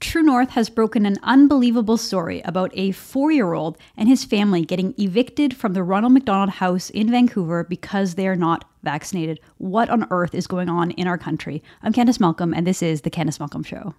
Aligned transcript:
True 0.00 0.22
North 0.22 0.48
has 0.50 0.70
broken 0.70 1.04
an 1.04 1.18
unbelievable 1.22 1.98
story 1.98 2.40
about 2.46 2.70
a 2.72 2.90
four 2.92 3.30
year 3.30 3.52
old 3.52 3.76
and 3.98 4.08
his 4.08 4.24
family 4.24 4.64
getting 4.64 4.94
evicted 4.96 5.54
from 5.54 5.74
the 5.74 5.82
Ronald 5.82 6.14
McDonald 6.14 6.48
House 6.48 6.88
in 6.88 7.10
Vancouver 7.10 7.64
because 7.64 8.14
they 8.14 8.26
are 8.26 8.34
not 8.34 8.64
vaccinated. 8.82 9.40
What 9.58 9.90
on 9.90 10.06
earth 10.10 10.34
is 10.34 10.46
going 10.46 10.70
on 10.70 10.92
in 10.92 11.06
our 11.06 11.18
country? 11.18 11.62
I'm 11.82 11.92
Candice 11.92 12.18
Malcolm, 12.18 12.54
and 12.54 12.66
this 12.66 12.82
is 12.82 13.02
The 13.02 13.10
Candice 13.10 13.38
Malcolm 13.38 13.62
Show. 13.62 13.94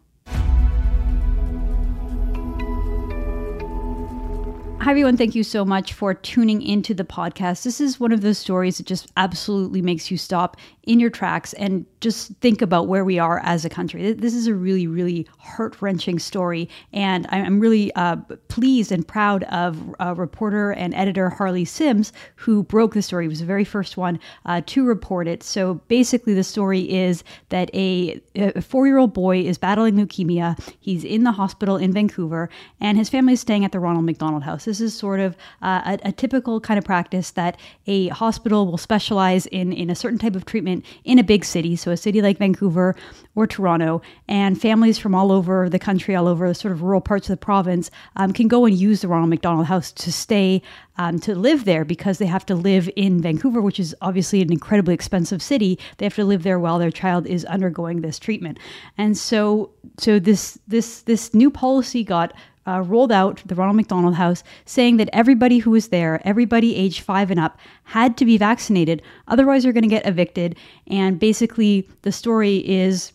Hi, 4.81 4.89
everyone. 4.89 5.17
Thank 5.17 5.35
you 5.35 5.43
so 5.43 5.63
much 5.63 5.93
for 5.93 6.15
tuning 6.15 6.63
into 6.63 6.95
the 6.95 7.03
podcast. 7.03 7.61
This 7.61 7.79
is 7.79 7.99
one 7.99 8.11
of 8.11 8.21
those 8.21 8.39
stories 8.39 8.77
that 8.77 8.87
just 8.87 9.11
absolutely 9.15 9.83
makes 9.83 10.09
you 10.09 10.17
stop 10.17 10.57
in 10.81 10.99
your 10.99 11.11
tracks 11.11 11.53
and 11.53 11.85
just 12.01 12.33
think 12.41 12.61
about 12.61 12.87
where 12.87 13.05
we 13.05 13.19
are 13.19 13.39
as 13.43 13.63
a 13.63 13.69
country. 13.69 14.11
This 14.13 14.33
is 14.33 14.47
a 14.47 14.55
really, 14.55 14.87
really 14.87 15.27
heart 15.37 15.81
wrenching 15.81 16.19
story. 16.19 16.67
And 16.91 17.27
I'm 17.29 17.59
really 17.59 17.93
uh, 17.93 18.17
pleased 18.47 18.91
and 18.91 19.07
proud 19.07 19.43
of 19.45 19.95
uh, 19.99 20.15
reporter 20.15 20.71
and 20.71 20.93
editor 20.95 21.29
Harley 21.29 21.63
Sims, 21.63 22.11
who 22.35 22.63
broke 22.63 22.95
the 22.95 23.01
story. 23.03 23.25
He 23.25 23.29
was 23.29 23.39
the 23.39 23.45
very 23.45 23.63
first 23.63 23.97
one 23.97 24.19
uh, 24.45 24.61
to 24.65 24.83
report 24.83 25.27
it. 25.27 25.43
So 25.43 25.75
basically, 25.87 26.33
the 26.33 26.43
story 26.43 26.91
is 26.91 27.23
that 27.49 27.69
a, 27.75 28.19
a 28.35 28.61
four 28.61 28.87
year 28.87 28.97
old 28.97 29.13
boy 29.13 29.41
is 29.41 29.59
battling 29.59 29.95
leukemia. 29.95 30.59
He's 30.79 31.03
in 31.03 31.23
the 31.23 31.31
hospital 31.31 31.77
in 31.77 31.93
Vancouver, 31.93 32.49
and 32.79 32.97
his 32.97 33.09
family 33.09 33.33
is 33.33 33.41
staying 33.41 33.63
at 33.63 33.71
the 33.71 33.79
Ronald 33.79 34.05
McDonald 34.05 34.43
House. 34.43 34.65
This 34.65 34.81
is 34.81 34.93
sort 34.95 35.19
of 35.19 35.37
uh, 35.61 35.97
a, 36.03 36.09
a 36.09 36.11
typical 36.11 36.59
kind 36.59 36.79
of 36.79 36.83
practice 36.83 37.31
that 37.31 37.59
a 37.85 38.07
hospital 38.07 38.65
will 38.65 38.79
specialize 38.79 39.45
in, 39.47 39.71
in 39.71 39.91
a 39.91 39.95
certain 39.95 40.17
type 40.17 40.35
of 40.35 40.45
treatment 40.45 40.83
in 41.03 41.19
a 41.19 41.23
big 41.23 41.45
city, 41.45 41.75
so 41.75 41.90
a 41.91 41.97
city 41.97 42.21
like 42.21 42.37
Vancouver 42.37 42.95
or 43.35 43.47
Toronto, 43.47 44.01
and 44.27 44.59
families 44.59 44.97
from 44.97 45.15
all 45.15 45.31
over 45.31 45.69
the 45.69 45.79
country, 45.79 46.15
all 46.15 46.27
over 46.27 46.53
sort 46.53 46.71
of 46.71 46.81
rural 46.81 47.01
parts 47.01 47.29
of 47.29 47.33
the 47.33 47.45
province, 47.45 47.89
um, 48.15 48.33
can 48.33 48.47
go 48.47 48.65
and 48.65 48.75
use 48.75 49.01
the 49.01 49.07
Ronald 49.07 49.29
McDonald 49.29 49.67
House 49.67 49.91
to 49.91 50.11
stay, 50.11 50.61
um, 50.97 51.19
to 51.19 51.35
live 51.35 51.65
there 51.65 51.85
because 51.85 52.17
they 52.17 52.25
have 52.25 52.45
to 52.47 52.55
live 52.55 52.89
in 52.95 53.21
Vancouver, 53.21 53.61
which 53.61 53.79
is 53.79 53.95
obviously 54.01 54.41
an 54.41 54.51
incredibly 54.51 54.93
expensive 54.93 55.41
city. 55.41 55.79
They 55.97 56.05
have 56.05 56.15
to 56.15 56.25
live 56.25 56.43
there 56.43 56.59
while 56.59 56.79
their 56.79 56.91
child 56.91 57.25
is 57.27 57.45
undergoing 57.45 58.01
this 58.01 58.19
treatment, 58.19 58.59
and 58.97 59.17
so 59.17 59.71
so 59.97 60.19
this 60.19 60.59
this 60.67 61.01
this 61.03 61.33
new 61.33 61.49
policy 61.49 62.03
got 62.03 62.33
uh, 62.67 62.81
rolled 62.81 63.11
out 63.11 63.41
the 63.45 63.55
Ronald 63.55 63.75
McDonald 63.75 64.15
House 64.15 64.43
saying 64.65 64.97
that 64.97 65.09
everybody 65.13 65.59
who 65.59 65.71
was 65.71 65.87
there, 65.89 66.21
everybody 66.25 66.75
age 66.75 67.01
five 67.01 67.31
and 67.31 67.39
up, 67.39 67.57
had 67.83 68.17
to 68.17 68.25
be 68.25 68.37
vaccinated. 68.37 69.01
Otherwise, 69.27 69.63
you're 69.63 69.73
going 69.73 69.83
to 69.83 69.87
get 69.87 70.05
evicted. 70.05 70.55
And 70.87 71.19
basically, 71.19 71.87
the 72.03 72.11
story 72.11 72.57
is 72.67 73.11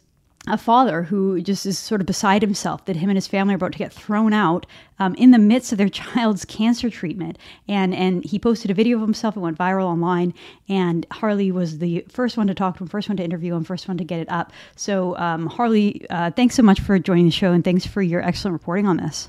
a 0.49 0.57
father 0.57 1.03
who 1.03 1.41
just 1.41 1.67
is 1.67 1.79
sort 1.79 2.01
of 2.01 2.07
beside 2.07 2.41
himself 2.41 2.85
that 2.85 2.97
him 2.97 3.11
and 3.11 3.17
his 3.17 3.27
family 3.27 3.55
are 3.55 3.57
about 3.57 3.73
to 3.73 3.79
get 3.79 3.93
thrown 3.93 4.33
out 4.33 4.65
um, 4.99 5.15
in 5.17 5.33
the 5.33 5.39
midst 5.39 5.73
of 5.73 5.79
their 5.79 5.89
child's 5.89 6.45
cancer 6.45 6.89
treatment. 6.89 7.39
And 7.69 7.95
and 7.95 8.25
he 8.25 8.39
posted 8.39 8.71
a 8.71 8.75
video 8.75 8.97
of 8.97 9.03
himself. 9.03 9.37
It 9.37 9.41
went 9.41 9.59
viral 9.59 9.87
online. 9.87 10.35
And 10.69 11.07
Harley 11.11 11.51
was 11.51 11.79
the 11.79 12.05
first 12.09 12.37
one 12.37 12.47
to 12.47 12.55
talk 12.55 12.77
to 12.77 12.85
him, 12.85 12.89
first 12.89 13.09
one 13.09 13.17
to 13.17 13.25
interview 13.25 13.55
him, 13.55 13.65
first 13.65 13.89
one 13.89 13.99
to 13.99 14.05
get 14.05 14.21
it 14.21 14.31
up. 14.31 14.53
So 14.77 15.17
um, 15.17 15.47
Harley, 15.47 16.07
uh, 16.11 16.31
thanks 16.31 16.55
so 16.55 16.63
much 16.63 16.81
for 16.81 16.99
joining 16.99 17.27
the 17.27 17.33
show, 17.33 17.53
and 17.53 17.65
thanks 17.65 17.87
for 17.87 18.03
your 18.03 18.23
excellent 18.23 18.53
reporting 18.53 18.87
on 18.87 18.99
this. 18.99 19.29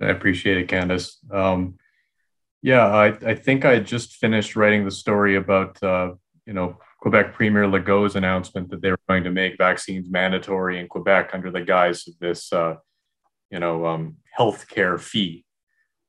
I 0.00 0.06
appreciate 0.06 0.58
it, 0.58 0.68
Candice. 0.68 1.16
Um, 1.32 1.76
yeah, 2.62 2.86
I, 2.86 3.06
I 3.06 3.34
think 3.34 3.64
I 3.64 3.78
just 3.78 4.16
finished 4.16 4.56
writing 4.56 4.84
the 4.84 4.90
story 4.90 5.36
about, 5.36 5.82
uh, 5.82 6.14
you 6.46 6.52
know, 6.52 6.78
Quebec 7.00 7.34
Premier 7.34 7.64
Legault's 7.64 8.16
announcement 8.16 8.70
that 8.70 8.82
they 8.82 8.90
were 8.90 9.00
going 9.08 9.24
to 9.24 9.30
make 9.30 9.56
vaccines 9.56 10.10
mandatory 10.10 10.80
in 10.80 10.88
Quebec 10.88 11.30
under 11.32 11.50
the 11.50 11.60
guise 11.60 12.08
of 12.08 12.18
this, 12.18 12.52
uh, 12.52 12.74
you 13.50 13.60
know, 13.60 13.86
um, 13.86 14.16
healthcare 14.36 14.98
fee. 14.98 15.44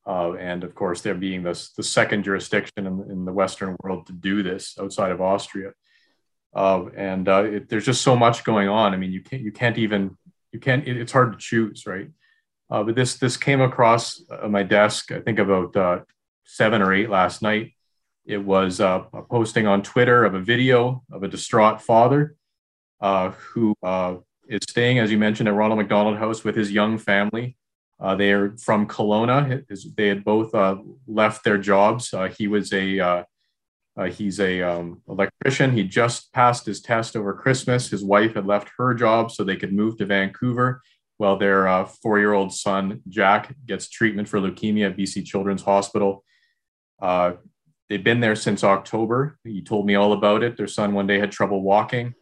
Uh, 0.07 0.33
and 0.33 0.63
of 0.63 0.73
course, 0.73 1.01
there 1.01 1.13
being 1.13 1.43
this, 1.43 1.71
the 1.73 1.83
second 1.83 2.23
jurisdiction 2.23 2.87
in, 2.87 3.11
in, 3.11 3.25
the 3.25 3.33
Western 3.33 3.75
world 3.83 4.07
to 4.07 4.13
do 4.13 4.41
this 4.41 4.75
outside 4.79 5.11
of 5.11 5.21
Austria. 5.21 5.71
Uh, 6.55 6.85
and 6.97 7.29
uh, 7.29 7.43
it, 7.43 7.69
there's 7.69 7.85
just 7.85 8.01
so 8.01 8.15
much 8.15 8.43
going 8.43 8.67
on. 8.67 8.93
I 8.93 8.97
mean, 8.97 9.11
you 9.11 9.21
can't, 9.21 9.43
you 9.43 9.51
can't 9.51 9.77
even, 9.77 10.17
you 10.51 10.59
can't, 10.59 10.87
it, 10.87 10.97
it's 10.97 11.11
hard 11.11 11.33
to 11.33 11.37
choose, 11.37 11.85
right? 11.85 12.09
Uh, 12.69 12.83
but 12.83 12.95
this 12.95 13.15
this 13.17 13.35
came 13.35 13.61
across 13.61 14.21
uh, 14.29 14.47
my 14.47 14.63
desk, 14.63 15.11
I 15.11 15.19
think 15.19 15.39
about 15.39 15.75
uh, 15.75 15.99
seven 16.45 16.81
or 16.81 16.93
eight 16.93 17.09
last 17.09 17.41
night. 17.41 17.73
It 18.25 18.37
was 18.37 18.79
uh, 18.79 19.05
a 19.11 19.23
posting 19.23 19.65
on 19.65 19.81
Twitter 19.81 20.23
of 20.23 20.35
a 20.35 20.39
video 20.39 21.03
of 21.11 21.23
a 21.23 21.27
distraught 21.27 21.81
father 21.81 22.35
uh, 23.01 23.31
who 23.31 23.73
uh, 23.81 24.17
is 24.47 24.61
staying, 24.69 24.99
as 24.99 25.11
you 25.11 25.17
mentioned, 25.17 25.49
at 25.49 25.55
Ronald 25.55 25.79
McDonald 25.79 26.17
House 26.17 26.43
with 26.43 26.55
his 26.55 26.71
young 26.71 26.99
family. 26.99 27.57
they 28.17 28.31
are 28.31 28.55
from 28.57 28.87
Kelowna. 28.87 29.65
They 29.95 30.07
had 30.07 30.23
both 30.23 30.53
left 31.07 31.43
their 31.43 31.57
jobs. 31.57 32.13
he 32.37 32.47
was 32.47 32.71
a 32.71 33.25
he's 34.11 34.39
a 34.39 34.61
um, 34.61 35.01
electrician. 35.09 35.71
He 35.71 35.83
just 35.83 36.31
passed 36.33 36.67
his 36.67 36.81
test 36.81 37.15
over 37.15 37.33
Christmas. 37.33 37.89
His 37.89 38.03
wife 38.03 38.35
had 38.35 38.45
left 38.45 38.69
her 38.77 38.93
job 38.93 39.31
so 39.31 39.43
they 39.43 39.57
could 39.57 39.73
move 39.73 39.97
to 39.97 40.05
Vancouver 40.05 40.81
while 41.19 41.37
their 41.37 41.67
uh, 41.67 41.85
four-year-old 41.85 42.53
son 42.53 43.01
Jack 43.09 43.53
gets 43.65 43.89
treatment 43.89 44.29
for 44.29 44.39
leukemia 44.39 44.89
at 44.89 44.97
BC 44.97 45.25
Children's 45.25 45.63
Hospital. 45.63 46.23
Uh, 47.01 47.33
they've 47.89 48.03
been 48.03 48.21
there 48.21 48.37
since 48.37 48.63
October. 48.63 49.37
He 49.43 49.61
told 49.61 49.85
me 49.85 49.95
all 49.95 50.13
about 50.13 50.43
it. 50.43 50.55
Their 50.55 50.67
son 50.67 50.93
one 50.93 51.07
day 51.07 51.19
had 51.19 51.33
trouble 51.33 51.61
walking, 51.61 52.13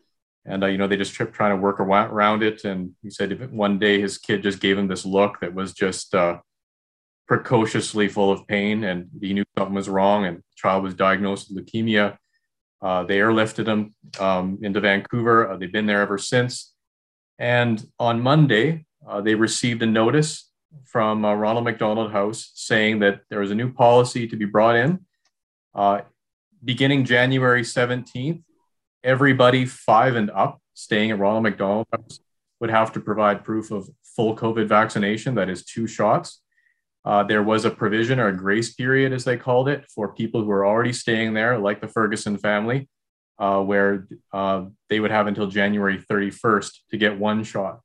and 0.46 0.64
uh, 0.64 0.68
you 0.68 0.80
know 0.80 0.88
they 0.88 0.98
just 0.98 1.16
kept 1.16 1.34
trying 1.34 1.52
to 1.52 1.62
work 1.62 1.80
around 1.80 2.42
it. 2.42 2.64
And 2.64 2.94
he 3.04 3.12
said 3.12 3.52
one 3.52 3.78
day 3.78 4.02
his 4.02 4.18
kid 4.18 4.42
just 4.42 4.60
gave 4.60 4.80
him 4.80 4.88
this 4.88 5.06
look 5.06 5.42
that 5.42 5.54
was 5.54 5.74
just 5.74 6.16
uh, 6.16 6.40
precociously 7.28 8.08
full 8.08 8.32
of 8.32 8.48
pain, 8.48 8.84
and 8.84 9.10
he 9.22 9.34
knew 9.34 9.44
something 9.56 9.76
was 9.76 9.90
wrong. 9.90 10.26
And 10.26 10.38
the 10.38 10.44
child 10.56 10.84
was 10.84 10.96
diagnosed 10.96 11.54
with 11.54 11.64
leukemia. 11.64 12.18
Uh, 12.82 13.04
they 13.04 13.20
airlifted 13.20 13.68
him 13.68 13.94
um, 14.20 14.58
into 14.64 14.82
Vancouver. 14.82 15.52
Uh, 15.52 15.58
they've 15.58 15.72
been 15.72 15.86
there 15.86 16.02
ever 16.02 16.18
since. 16.18 16.74
And 17.40 17.84
on 18.00 18.22
Monday, 18.22 18.86
uh, 19.08 19.22
they 19.22 19.36
received 19.36 19.82
a 19.82 19.86
notice 19.86 20.50
from 20.86 21.24
uh, 21.24 21.34
Ronald 21.34 21.66
McDonald 21.66 22.12
House 22.12 22.52
saying 22.56 23.00
that 23.00 23.22
there 23.30 23.40
was 23.40 23.52
a 23.52 23.56
new 23.56 23.72
policy 23.72 24.28
to 24.28 24.36
be 24.36 24.46
brought 24.46 24.76
in. 24.76 25.00
Uh, 25.74 26.02
beginning 26.64 27.06
January 27.06 27.62
17th, 27.62 28.44
everybody 29.04 29.66
five 29.66 30.16
and 30.16 30.30
up 30.32 30.60
staying 30.74 31.12
at 31.12 31.20
Ronald 31.20 31.44
McDonald 31.44 31.88
House 31.92 32.20
would 32.60 32.70
have 32.70 32.92
to 32.94 33.00
provide 33.00 33.44
proof 33.44 33.72
of 33.72 33.90
full 34.04 34.36
COVID 34.36 34.68
vaccination, 34.68 35.36
that 35.36 35.50
is, 35.50 35.64
two 35.64 35.88
shots. 35.88 36.42
Uh, 37.06 37.24
there 37.24 37.44
was 37.44 37.64
a 37.64 37.72
provision 37.72 38.20
or 38.20 38.28
a 38.28 38.36
grace 38.36 38.74
period, 38.74 39.14
as 39.14 39.24
they 39.24 39.38
called 39.38 39.70
it, 39.70 39.86
for 39.90 40.14
people 40.14 40.44
who 40.44 40.52
are 40.52 40.66
already 40.66 40.92
staying 40.92 41.34
there, 41.34 41.58
like 41.58 41.80
the 41.80 41.88
Furgason 41.88 42.40
family, 42.40 42.90
uh, 43.40 43.62
where 43.62 44.08
uh, 44.34 44.66
they 44.90 45.00
would 45.00 45.12
have 45.12 45.28
until 45.28 45.48
January 45.48 46.04
31st 46.12 46.72
to 46.90 46.98
get 46.98 47.18
one 47.18 47.44
shot. 47.44 47.80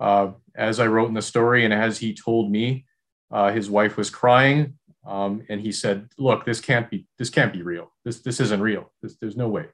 Uh, 0.00 0.32
as 0.54 0.80
I 0.80 0.86
wrote 0.86 1.08
in 1.08 1.14
the 1.14 1.22
story, 1.22 1.64
and 1.64 1.74
as 1.74 1.98
he 1.98 2.14
told 2.14 2.50
me, 2.50 2.86
uh, 3.30 3.50
his 3.50 3.68
wife 3.68 3.96
was 3.96 4.10
crying, 4.10 4.78
um, 5.06 5.42
and 5.48 5.60
he 5.60 5.72
said, 5.72 6.08
"Look, 6.18 6.44
this 6.44 6.60
can't 6.60 6.90
be. 6.90 7.06
This 7.18 7.30
can't 7.30 7.52
be 7.52 7.62
real. 7.62 7.92
This 8.04 8.20
this 8.20 8.40
isn't 8.40 8.60
real. 8.60 8.92
This, 9.02 9.16
there's 9.20 9.36
no 9.36 9.48
way." 9.48 9.66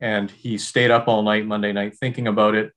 And 0.00 0.30
he 0.30 0.56
stayed 0.58 0.90
up 0.90 1.08
all 1.08 1.22
night 1.22 1.46
Monday 1.46 1.72
night 1.72 1.96
thinking 1.98 2.26
about 2.26 2.54
it. 2.54 2.72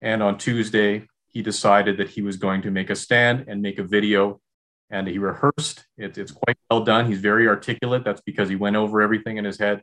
And 0.00 0.22
on 0.22 0.38
Tuesday, 0.38 1.08
he 1.26 1.42
decided 1.42 1.96
that 1.98 2.10
he 2.10 2.22
was 2.22 2.36
going 2.36 2.62
to 2.62 2.70
make 2.70 2.90
a 2.90 2.96
stand 2.96 3.46
and 3.48 3.60
make 3.60 3.78
a 3.78 3.82
video. 3.82 4.40
And 4.90 5.06
he 5.06 5.18
rehearsed. 5.18 5.84
It, 5.98 6.16
it's 6.16 6.32
quite 6.32 6.56
well 6.70 6.84
done. 6.84 7.06
He's 7.06 7.20
very 7.20 7.46
articulate. 7.46 8.04
That's 8.04 8.22
because 8.22 8.48
he 8.48 8.56
went 8.56 8.76
over 8.76 9.02
everything 9.02 9.36
in 9.36 9.44
his 9.44 9.58
head. 9.58 9.82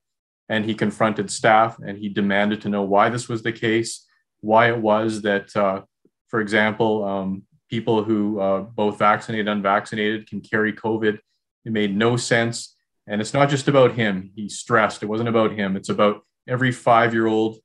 And 0.49 0.65
he 0.65 0.73
confronted 0.73 1.29
staff 1.29 1.77
and 1.79 1.97
he 1.97 2.09
demanded 2.09 2.61
to 2.61 2.69
know 2.69 2.83
why 2.83 3.09
this 3.09 3.27
was 3.27 3.43
the 3.43 3.51
case, 3.51 4.05
why 4.39 4.69
it 4.69 4.79
was 4.79 5.21
that 5.23 5.55
uh, 5.55 5.81
for 6.27 6.41
example, 6.41 7.03
um, 7.03 7.43
people 7.69 8.03
who 8.03 8.39
uh, 8.39 8.61
both 8.61 8.97
vaccinated 8.97 9.47
and 9.47 9.57
unvaccinated 9.57 10.29
can 10.29 10.41
carry 10.41 10.73
COVID. 10.73 11.19
It 11.65 11.71
made 11.71 11.95
no 11.95 12.17
sense. 12.17 12.75
And 13.07 13.21
it's 13.21 13.33
not 13.33 13.49
just 13.49 13.67
about 13.67 13.93
him. 13.93 14.31
He 14.35 14.49
stressed 14.49 15.03
it 15.03 15.07
wasn't 15.07 15.29
about 15.29 15.51
him. 15.51 15.75
It's 15.75 15.89
about 15.89 16.21
every 16.47 16.71
five 16.71 17.13
year 17.13 17.27
old 17.27 17.57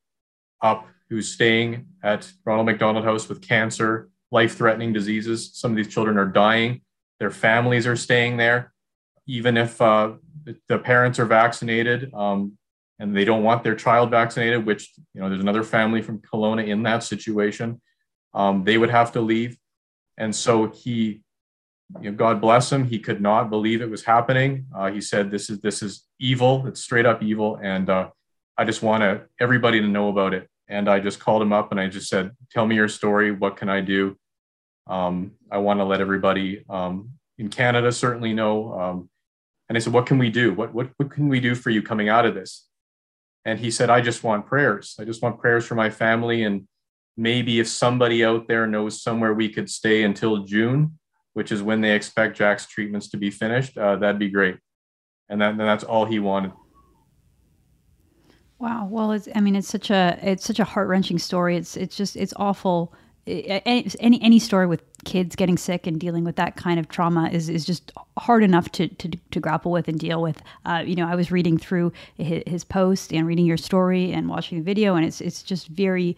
up 0.61 0.87
who's 1.09 1.33
staying 1.33 1.87
at 2.03 2.31
Ronald 2.45 2.67
McDonald 2.67 3.03
House 3.03 3.27
with 3.27 3.41
cancer, 3.41 4.09
life 4.31 4.55
threatening 4.55 4.93
diseases. 4.93 5.51
Some 5.53 5.71
of 5.71 5.77
these 5.77 5.87
children 5.87 6.17
are 6.17 6.25
dying. 6.25 6.81
Their 7.19 7.31
families 7.31 7.85
are 7.85 7.95
staying 7.95 8.37
there. 8.37 8.73
Even 9.27 9.57
if 9.57 9.81
uh, 9.81 10.13
the 10.67 10.79
parents 10.79 11.19
are 11.19 11.25
vaccinated 11.25 12.13
um, 12.13 12.57
and 12.99 13.15
they 13.15 13.25
don't 13.25 13.43
want 13.43 13.63
their 13.63 13.75
child 13.75 14.09
vaccinated, 14.09 14.65
which, 14.65 14.91
you 15.13 15.21
know, 15.21 15.29
there's 15.29 15.41
another 15.41 15.63
family 15.63 16.01
from 16.01 16.19
Kelowna 16.19 16.67
in 16.67 16.83
that 16.83 17.03
situation 17.03 17.81
um, 18.33 18.63
they 18.63 18.77
would 18.77 18.89
have 18.89 19.11
to 19.13 19.21
leave. 19.21 19.57
And 20.17 20.35
so 20.35 20.67
he, 20.67 21.21
you 21.99 22.11
know, 22.11 22.17
God 22.17 22.41
bless 22.41 22.71
him, 22.71 22.85
he 22.85 22.99
could 22.99 23.21
not 23.21 23.49
believe 23.49 23.81
it 23.81 23.89
was 23.89 24.03
happening. 24.03 24.67
Uh, 24.75 24.91
he 24.91 25.01
said, 25.01 25.31
"This 25.31 25.49
is 25.49 25.59
this 25.59 25.81
is 25.81 26.05
evil. 26.19 26.65
It's 26.67 26.81
straight 26.81 27.05
up 27.05 27.21
evil." 27.21 27.59
And 27.61 27.89
uh, 27.89 28.09
I 28.57 28.65
just 28.65 28.81
want 28.81 29.01
to 29.01 29.23
everybody 29.39 29.81
to 29.81 29.87
know 29.87 30.09
about 30.09 30.33
it. 30.33 30.47
And 30.67 30.87
I 30.87 30.99
just 30.99 31.19
called 31.19 31.41
him 31.41 31.51
up 31.51 31.71
and 31.71 31.79
I 31.79 31.87
just 31.87 32.07
said, 32.07 32.31
"Tell 32.51 32.65
me 32.65 32.75
your 32.75 32.87
story. 32.87 33.31
What 33.31 33.57
can 33.57 33.69
I 33.69 33.81
do?" 33.81 34.17
Um, 34.87 35.31
I 35.51 35.57
want 35.57 35.79
to 35.79 35.85
let 35.85 36.01
everybody 36.01 36.65
um, 36.69 37.11
in 37.37 37.49
Canada 37.49 37.91
certainly 37.91 38.33
know. 38.33 38.73
Um, 38.73 39.09
and 39.69 39.77
I 39.77 39.79
said, 39.79 39.93
what 39.93 40.05
can 40.05 40.17
we 40.17 40.29
do? 40.29 40.53
What, 40.53 40.73
what, 40.73 40.89
what 40.97 41.11
can 41.11 41.29
we 41.29 41.39
do 41.39 41.55
for 41.55 41.69
you 41.69 41.81
coming 41.81 42.09
out 42.09 42.25
of 42.25 42.35
this? 42.35 42.67
And 43.45 43.57
he 43.57 43.71
said, 43.71 43.89
I 43.89 44.01
just 44.01 44.21
want 44.21 44.45
prayers. 44.45 44.95
I 44.99 45.05
just 45.05 45.21
want 45.21 45.39
prayers 45.39 45.65
for 45.65 45.75
my 45.75 45.89
family. 45.89 46.43
And 46.43 46.67
maybe 47.17 47.59
if 47.59 47.67
somebody 47.67 48.23
out 48.23 48.47
there 48.47 48.65
knows 48.67 49.01
somewhere 49.01 49.33
we 49.33 49.49
could 49.49 49.69
stay 49.69 50.03
until 50.03 50.43
June, 50.45 50.97
which 51.33 51.51
is 51.51 51.61
when 51.61 51.81
they 51.81 51.95
expect 51.95 52.37
Jack's 52.37 52.67
treatments 52.67 53.09
to 53.09 53.17
be 53.17 53.29
finished, 53.29 53.77
uh, 53.77 53.95
that'd 53.95 54.19
be 54.19 54.29
great. 54.29 54.57
And, 55.29 55.41
that, 55.41 55.57
that's 55.57 55.83
all 55.83 56.05
he 56.05 56.19
wanted. 56.19 56.51
Wow. 58.59 58.87
Well, 58.91 59.13
it's, 59.13 59.27
I 59.33 59.39
mean, 59.39 59.55
it's 59.55 59.67
such 59.67 59.89
a, 59.89 60.19
it's 60.21 60.45
such 60.45 60.59
a 60.59 60.63
heart 60.63 60.87
wrenching 60.87 61.17
story. 61.17 61.57
It's, 61.57 61.77
it's 61.77 61.95
just, 61.95 62.15
it's 62.15 62.33
awful. 62.35 62.93
Any, 63.25 64.21
any 64.21 64.39
story 64.39 64.67
with 64.67 64.83
kids 65.03 65.35
getting 65.35 65.57
sick 65.57 65.87
and 65.87 65.99
dealing 65.99 66.23
with 66.23 66.35
that 66.35 66.57
kind 66.57 66.79
of 66.79 66.89
trauma 66.89 67.29
is, 67.31 67.49
is 67.49 67.65
just 67.65 67.91
hard 68.17 68.43
enough 68.43 68.71
to, 68.73 68.87
to, 68.87 69.09
to 69.31 69.39
grapple 69.39 69.71
with 69.71 69.87
and 69.87 69.99
deal 69.99 70.21
with. 70.21 70.41
Uh, 70.65 70.83
you 70.85 70.95
know, 70.95 71.07
I 71.07 71.15
was 71.15 71.31
reading 71.31 71.57
through 71.57 71.91
his, 72.17 72.43
his 72.45 72.63
post 72.63 73.13
and 73.13 73.25
reading 73.25 73.45
your 73.45 73.57
story 73.57 74.11
and 74.11 74.27
watching 74.27 74.57
the 74.57 74.63
video, 74.63 74.95
and 74.95 75.05
it's, 75.05 75.21
it's 75.21 75.43
just 75.43 75.67
very, 75.67 76.17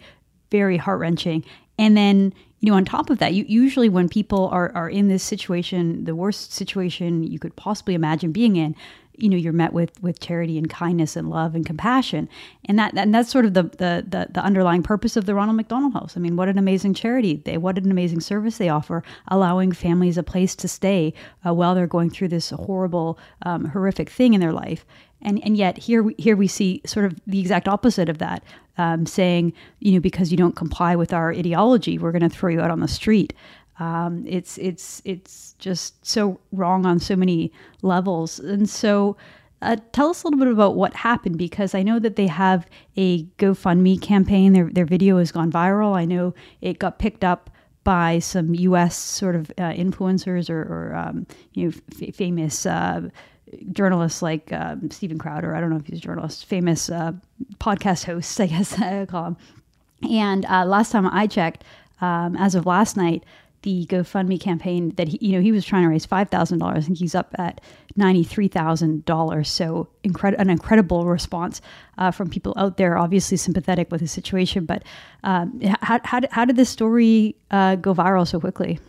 very 0.53 0.77
heart 0.77 0.99
wrenching. 0.99 1.43
And 1.79 1.97
then, 1.97 2.31
you 2.59 2.69
know, 2.69 2.77
on 2.77 2.85
top 2.85 3.09
of 3.09 3.17
that, 3.17 3.33
you, 3.33 3.43
usually 3.47 3.89
when 3.89 4.07
people 4.07 4.49
are, 4.49 4.71
are 4.75 4.87
in 4.87 5.07
this 5.07 5.23
situation, 5.23 6.05
the 6.05 6.15
worst 6.15 6.53
situation 6.53 7.23
you 7.23 7.39
could 7.39 7.55
possibly 7.55 7.95
imagine 7.95 8.31
being 8.31 8.55
in, 8.55 8.75
you 9.17 9.29
know 9.29 9.37
you're 9.37 9.53
met 9.53 9.73
with 9.73 10.01
with 10.01 10.19
charity 10.19 10.57
and 10.57 10.69
kindness 10.69 11.15
and 11.15 11.29
love 11.29 11.53
and 11.53 11.65
compassion 11.65 12.27
and 12.65 12.79
that 12.79 12.97
and 12.97 13.13
that's 13.13 13.29
sort 13.29 13.45
of 13.45 13.53
the 13.53 13.63
the 13.63 14.03
the, 14.07 14.27
the 14.31 14.41
underlying 14.41 14.81
purpose 14.81 15.15
of 15.15 15.25
the 15.25 15.35
Ronald 15.35 15.57
McDonald 15.57 15.93
House. 15.93 16.17
I 16.17 16.19
mean, 16.19 16.35
what 16.35 16.49
an 16.49 16.57
amazing 16.57 16.93
charity 16.93 17.35
they 17.45 17.57
what 17.57 17.77
an 17.77 17.91
amazing 17.91 18.21
service 18.21 18.57
they 18.57 18.69
offer, 18.69 19.03
allowing 19.27 19.71
families 19.71 20.17
a 20.17 20.23
place 20.23 20.55
to 20.55 20.67
stay 20.67 21.13
uh, 21.45 21.53
while 21.53 21.75
they're 21.75 21.87
going 21.87 22.09
through 22.09 22.29
this 22.29 22.49
horrible, 22.49 23.19
um, 23.43 23.65
horrific 23.65 24.09
thing 24.09 24.33
in 24.33 24.41
their 24.41 24.51
life. 24.53 24.83
And 25.23 25.43
and 25.43 25.57
yet 25.57 25.77
here 25.77 26.03
we, 26.03 26.15
here 26.17 26.35
we 26.35 26.47
see 26.47 26.81
sort 26.85 27.05
of 27.05 27.19
the 27.25 27.39
exact 27.39 27.67
opposite 27.67 28.09
of 28.09 28.19
that, 28.19 28.43
um, 28.77 29.05
saying 29.05 29.53
you 29.79 29.93
know 29.93 29.99
because 29.99 30.31
you 30.31 30.37
don't 30.37 30.55
comply 30.55 30.95
with 30.95 31.13
our 31.13 31.31
ideology, 31.31 31.97
we're 31.97 32.11
going 32.11 32.21
to 32.21 32.29
throw 32.29 32.49
you 32.49 32.61
out 32.61 32.71
on 32.71 32.79
the 32.79 32.87
street. 32.87 33.33
Um, 33.79 34.23
it's 34.27 34.57
it's 34.57 35.01
it's 35.05 35.55
just 35.59 36.05
so 36.05 36.39
wrong 36.51 36.85
on 36.85 36.99
so 36.99 37.15
many 37.15 37.51
levels, 37.81 38.39
and 38.39 38.69
so. 38.69 39.17
Uh, 39.61 39.77
tell 39.93 40.09
us 40.09 40.23
a 40.23 40.27
little 40.27 40.37
bit 40.37 40.49
about 40.49 40.75
what 40.75 40.93
happened 40.93 41.37
because 41.37 41.73
I 41.73 41.83
know 41.83 41.97
that 41.97 42.17
they 42.17 42.27
have 42.27 42.67
a 42.97 43.23
GoFundMe 43.37 44.01
campaign. 44.01 44.51
Their 44.51 44.69
their 44.69 44.83
video 44.83 45.19
has 45.19 45.31
gone 45.31 45.49
viral. 45.49 45.95
I 45.95 46.03
know 46.03 46.33
it 46.59 46.79
got 46.79 46.99
picked 46.99 47.23
up 47.23 47.49
by 47.83 48.19
some 48.19 48.53
U.S. 48.55 48.95
sort 48.95 49.35
of 49.35 49.51
uh, 49.51 49.71
influencers 49.71 50.49
or, 50.49 50.61
or 50.61 50.95
um, 50.95 51.27
you 51.53 51.69
know 51.69 51.73
f- 52.01 52.13
famous 52.13 52.65
uh, 52.65 53.09
journalists 53.71 54.21
like 54.21 54.51
um, 54.53 54.89
Steven 54.91 55.17
Crowder. 55.17 55.55
I 55.55 55.61
don't 55.61 55.69
know 55.69 55.77
if 55.77 55.85
he's 55.85 55.99
a 55.99 56.01
journalist. 56.01 56.45
Famous 56.45 56.89
uh, 56.89 57.13
podcast 57.59 58.05
hosts, 58.05 58.39
I 58.39 58.47
guess 58.47 58.79
I 58.79 59.05
call 59.05 59.25
him. 59.27 59.37
And 60.09 60.45
uh, 60.45 60.65
last 60.65 60.91
time 60.91 61.07
I 61.07 61.27
checked, 61.27 61.63
um, 62.01 62.35
as 62.35 62.55
of 62.55 62.65
last 62.65 62.97
night, 62.97 63.23
the 63.63 63.85
GoFundMe 63.85 64.39
campaign 64.39 64.89
that 64.95 65.07
he, 65.07 65.17
you 65.21 65.31
know, 65.33 65.41
he 65.41 65.51
was 65.51 65.65
trying 65.65 65.83
to 65.83 65.89
raise 65.89 66.05
five 66.05 66.29
thousand 66.29 66.59
dollars. 66.59 66.87
and 66.87 66.97
he's 66.97 67.15
up 67.15 67.33
at 67.39 67.61
ninety 67.95 68.23
three 68.23 68.49
thousand 68.49 69.05
dollars. 69.05 69.49
So 69.49 69.87
incredible, 70.03 70.41
an 70.41 70.49
incredible 70.49 71.05
response 71.05 71.61
uh, 71.97 72.11
from 72.11 72.29
people 72.29 72.53
out 72.57 72.75
there. 72.77 72.97
Obviously 72.97 73.37
sympathetic 73.37 73.89
with 73.89 74.01
the 74.01 74.07
situation, 74.07 74.65
but 74.65 74.83
um, 75.23 75.61
how, 75.81 75.99
how, 76.03 76.19
how 76.31 76.45
did 76.45 76.57
this 76.57 76.69
story 76.69 77.35
uh, 77.51 77.75
go 77.75 77.95
viral 77.95 78.27
so 78.27 78.39
quickly? 78.39 78.79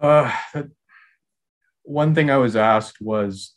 Uh, 0.00 0.32
one 1.82 2.14
thing 2.14 2.30
I 2.30 2.36
was 2.36 2.56
asked 2.56 3.00
was, 3.00 3.54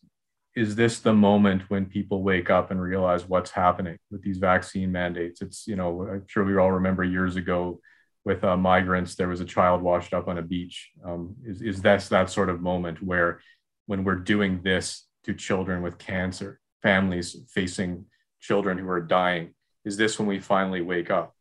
is 0.56 0.76
this 0.76 1.00
the 1.00 1.14
moment 1.14 1.70
when 1.70 1.86
people 1.86 2.24
wake 2.24 2.50
up 2.50 2.72
and 2.72 2.82
realize 2.82 3.28
what's 3.28 3.52
happening 3.52 3.98
with 4.10 4.24
these 4.24 4.38
vaccine 4.38 4.92
mandates? 4.92 5.42
It's 5.42 5.68
you 5.68 5.76
know, 5.76 6.08
I'm 6.10 6.24
sure 6.28 6.44
we 6.44 6.58
all 6.58 6.72
remember 6.72 7.04
years 7.04 7.36
ago 7.36 7.80
with 8.26 8.44
uh, 8.44 8.58
migrants, 8.58 9.16
there 9.16 9.28
was 9.28 9.40
a 9.40 9.46
child 9.46 9.82
washed 9.82 10.14
up 10.14 10.28
on 10.28 10.40
a 10.40 10.42
beach. 10.42 10.92
Um, 11.06 11.36
is, 11.46 11.62
is 11.62 11.82
that 11.84 12.02
that 12.10 12.30
sort 12.30 12.50
of 12.50 12.60
moment 12.60 13.02
where, 13.02 13.40
when 13.86 14.04
we're 14.04 14.16
doing 14.16 14.62
this 14.64 15.08
to 15.26 15.34
children 15.34 15.84
with 15.84 16.00
cancer, 16.00 16.60
families 16.82 17.36
facing 17.50 18.06
children 18.42 18.80
who 18.80 18.90
are 18.90 19.02
dying, 19.02 19.54
is 19.86 19.96
this 19.96 20.18
when 20.18 20.28
we 20.28 20.40
finally 20.40 20.82
wake 20.82 21.12
up? 21.12 21.36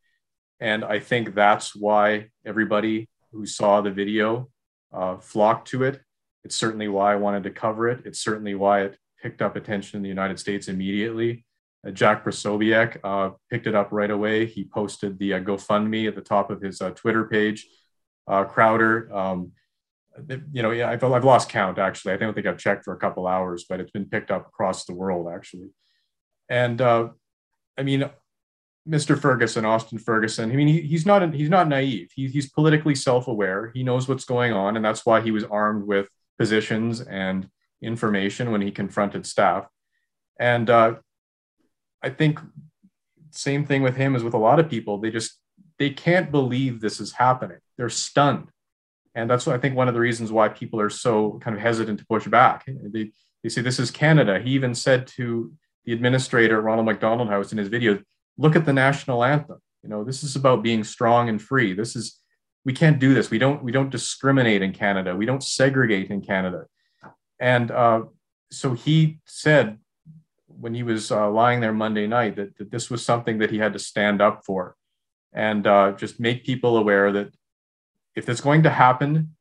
And 0.60 0.84
I 0.84 1.00
think 1.00 1.34
that's 1.34 1.74
why 1.74 2.28
everybody 2.44 3.08
who 3.32 3.46
saw 3.46 3.80
the 3.80 3.90
video 3.90 4.50
uh, 4.92 5.16
flocked 5.16 5.68
to 5.68 5.84
it. 5.84 6.00
It's 6.44 6.56
certainly 6.56 6.88
why 6.88 7.12
I 7.12 7.16
wanted 7.16 7.42
to 7.44 7.50
cover 7.50 7.88
it. 7.88 8.02
It's 8.04 8.20
certainly 8.20 8.54
why 8.54 8.82
it 8.82 8.98
picked 9.22 9.42
up 9.42 9.56
attention 9.56 9.96
in 9.96 10.02
the 10.02 10.08
United 10.08 10.38
States 10.38 10.68
immediately. 10.68 11.44
Uh, 11.86 11.90
Jack 11.90 12.24
Posobiec 12.24 12.98
uh, 13.02 13.30
picked 13.50 13.66
it 13.66 13.74
up 13.74 13.88
right 13.90 14.10
away. 14.10 14.46
He 14.46 14.64
posted 14.64 15.18
the 15.18 15.34
uh, 15.34 15.40
GoFundMe 15.40 16.06
at 16.06 16.14
the 16.14 16.20
top 16.20 16.50
of 16.50 16.60
his 16.60 16.80
uh, 16.80 16.90
Twitter 16.90 17.24
page. 17.24 17.66
Uh, 18.26 18.44
Crowder, 18.44 19.14
um, 19.14 19.52
you 20.52 20.62
know, 20.62 20.70
yeah, 20.70 20.90
I've, 20.90 21.02
I've, 21.02 21.24
lost 21.24 21.48
count 21.48 21.78
actually. 21.78 22.12
I 22.12 22.16
don't 22.16 22.34
think 22.34 22.46
I've 22.46 22.58
checked 22.58 22.84
for 22.84 22.94
a 22.94 22.98
couple 22.98 23.26
hours, 23.26 23.64
but 23.68 23.80
it's 23.80 23.90
been 23.90 24.06
picked 24.06 24.30
up 24.30 24.46
across 24.46 24.84
the 24.84 24.94
world 24.94 25.28
actually. 25.34 25.70
And 26.48 26.80
uh, 26.80 27.08
I 27.76 27.82
mean, 27.82 28.08
Mr. 28.88 29.16
Furgason, 29.16 29.64
Austin 29.64 29.98
Furgason. 29.98 30.52
I 30.52 30.56
mean, 30.56 30.68
he, 30.68 30.82
he's 30.82 31.06
not 31.06 31.32
he's 31.32 31.48
not 31.48 31.68
naive. 31.68 32.10
He, 32.14 32.28
he's 32.28 32.50
politically 32.50 32.94
self-aware. 32.94 33.72
He 33.74 33.82
knows 33.82 34.08
what's 34.08 34.24
going 34.24 34.52
on, 34.52 34.76
and 34.76 34.84
that's 34.84 35.06
why 35.06 35.20
he 35.20 35.30
was 35.30 35.44
armed 35.44 35.86
with 35.86 36.08
positions 36.38 37.00
and 37.00 37.48
information 37.82 38.50
when 38.50 38.60
he 38.60 38.70
confronted 38.70 39.26
staff. 39.26 39.66
And 40.38 40.68
uh, 40.68 40.96
I 42.02 42.10
think 42.10 42.40
same 43.30 43.64
thing 43.64 43.82
with 43.82 43.96
him 43.96 44.14
as 44.14 44.22
with 44.22 44.34
a 44.34 44.38
lot 44.38 44.60
of 44.60 44.70
people. 44.70 44.98
They 44.98 45.10
just 45.10 45.40
they 45.78 45.90
can't 45.90 46.30
believe 46.30 46.80
this 46.80 47.00
is 47.00 47.12
happening. 47.12 47.58
They're 47.76 47.88
stunned. 47.88 48.48
And 49.14 49.30
that's 49.30 49.46
what 49.46 49.54
I 49.54 49.58
think 49.58 49.76
one 49.76 49.88
of 49.88 49.94
the 49.94 50.00
reasons 50.00 50.32
why 50.32 50.48
people 50.48 50.80
are 50.80 50.90
so 50.90 51.38
kind 51.40 51.56
of 51.56 51.62
hesitant 51.62 52.00
to 52.00 52.06
push 52.06 52.26
back. 52.26 52.64
They, 52.66 53.12
they 53.42 53.48
say 53.48 53.60
this 53.60 53.78
is 53.78 53.90
Canada. 53.90 54.40
He 54.40 54.50
even 54.50 54.74
said 54.74 55.06
to 55.18 55.52
the 55.84 55.92
administrator 55.92 56.60
Ronald 56.60 56.86
McDonald 56.86 57.28
House 57.28 57.52
in 57.52 57.58
his 57.58 57.68
video, 57.68 58.00
look 58.38 58.56
at 58.56 58.64
the 58.64 58.72
national 58.72 59.22
anthem. 59.22 59.58
You 59.82 59.88
know, 59.88 60.02
this 60.02 60.24
is 60.24 60.34
about 60.34 60.62
being 60.62 60.82
strong 60.82 61.28
and 61.28 61.40
free. 61.40 61.74
This 61.74 61.94
is 61.94 62.18
we 62.64 62.72
can't 62.72 62.98
do 62.98 63.14
this. 63.14 63.30
We 63.30 63.38
don't 63.38 63.62
we 63.62 63.72
don't 63.72 63.90
discriminate 63.90 64.62
in 64.62 64.72
Canada. 64.72 65.14
We 65.14 65.26
don't 65.26 65.42
segregate 65.42 66.10
in 66.10 66.22
Canada. 66.22 66.66
And 67.38 67.70
uh, 67.70 68.04
so 68.50 68.72
he 68.72 69.18
said 69.26 69.78
when 70.46 70.74
he 70.74 70.82
was 70.82 71.10
uh, 71.10 71.30
lying 71.30 71.60
there 71.60 71.72
Monday 71.72 72.06
night 72.06 72.36
that, 72.36 72.56
that 72.58 72.70
this 72.70 72.90
was 72.90 73.04
something 73.04 73.38
that 73.38 73.50
he 73.50 73.58
had 73.58 73.72
to 73.72 73.78
stand 73.78 74.22
up 74.22 74.44
for 74.46 74.76
and 75.32 75.66
uh, 75.66 75.92
just 75.92 76.20
make 76.20 76.44
people 76.44 76.76
aware 76.76 77.10
that 77.12 77.34
if 78.14 78.28
it's 78.28 78.40
going 78.40 78.62
to 78.62 78.70
happen 78.70 79.34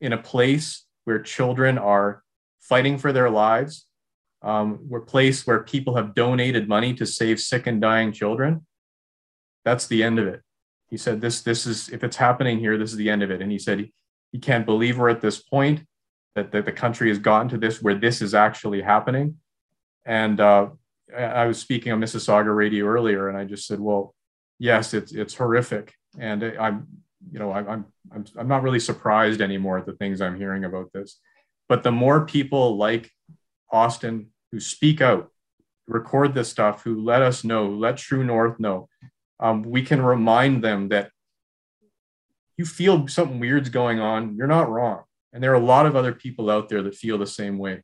in 0.00 0.12
a 0.12 0.18
place 0.18 0.86
where 1.04 1.20
children 1.20 1.76
are 1.76 2.22
fighting 2.60 2.96
for 2.96 3.12
their 3.12 3.28
lives, 3.28 3.86
um, 4.42 4.76
where 4.88 5.02
place 5.02 5.46
where 5.46 5.62
people 5.62 5.96
have 5.96 6.14
donated 6.14 6.66
money 6.66 6.94
to 6.94 7.04
save 7.04 7.38
sick 7.38 7.66
and 7.66 7.80
dying 7.80 8.10
children, 8.10 8.66
that's 9.64 9.86
the 9.86 10.02
end 10.02 10.18
of 10.18 10.26
it. 10.26 10.42
He 10.90 10.96
said, 10.96 11.20
"This, 11.20 11.42
this 11.42 11.66
is 11.66 11.88
if 11.88 12.04
it's 12.04 12.16
happening 12.16 12.58
here, 12.58 12.78
this 12.78 12.90
is 12.90 12.96
the 12.96 13.10
end 13.10 13.22
of 13.22 13.30
it." 13.30 13.42
And 13.42 13.50
he 13.50 13.58
said 13.58 13.78
he, 13.78 13.92
he 14.32 14.38
can't 14.38 14.66
believe 14.66 14.98
we're 14.98 15.08
at 15.08 15.20
this 15.20 15.40
point 15.40 15.84
that, 16.34 16.52
that 16.52 16.64
the 16.64 16.72
country 16.72 17.08
has 17.08 17.18
gotten 17.18 17.48
to 17.50 17.58
this 17.58 17.82
where 17.82 17.94
this 17.94 18.20
is 18.20 18.34
actually 18.34 18.82
happening. 18.82 19.36
And 20.04 20.40
uh, 20.40 20.68
I 21.16 21.46
was 21.46 21.58
speaking 21.58 21.92
on 21.92 22.00
Mississauga 22.00 22.54
radio 22.54 22.86
earlier, 22.86 23.28
and 23.28 23.36
I 23.38 23.44
just 23.44 23.66
said, 23.66 23.80
"Well, 23.80 24.14
yes, 24.58 24.94
it's 24.94 25.12
it's 25.12 25.34
horrific." 25.34 25.94
And 26.18 26.42
I'm, 26.44 26.86
you 27.30 27.38
know, 27.38 27.52
I'm 27.52 27.86
I'm 28.12 28.24
I'm 28.36 28.48
not 28.48 28.62
really 28.62 28.80
surprised 28.80 29.40
anymore 29.40 29.78
at 29.78 29.86
the 29.86 29.94
things 29.94 30.20
I'm 30.20 30.36
hearing 30.36 30.64
about 30.64 30.92
this. 30.92 31.18
But 31.68 31.82
the 31.82 31.92
more 31.92 32.26
people 32.26 32.76
like 32.76 33.10
Austin 33.70 34.30
who 34.52 34.60
speak 34.60 35.00
out, 35.00 35.30
record 35.86 36.34
this 36.34 36.48
stuff, 36.48 36.82
who 36.82 37.02
let 37.02 37.22
us 37.22 37.44
know, 37.44 37.68
let 37.68 37.96
True 37.96 38.24
North 38.24 38.60
know, 38.60 38.88
um, 39.44 39.62
we 39.62 39.82
can 39.82 40.00
remind 40.00 40.64
them 40.64 40.88
that 40.88 41.10
you 42.56 42.64
feel 42.64 43.06
something 43.08 43.38
weird's 43.38 43.68
going 43.68 44.00
on. 44.00 44.36
You're 44.36 44.46
not 44.46 44.70
wrong, 44.70 45.02
and 45.34 45.42
there 45.42 45.50
are 45.52 45.62
a 45.62 45.66
lot 45.74 45.84
of 45.84 45.96
other 45.96 46.14
people 46.14 46.48
out 46.48 46.70
there 46.70 46.82
that 46.82 46.94
feel 46.94 47.18
the 47.18 47.26
same 47.26 47.58
way. 47.58 47.82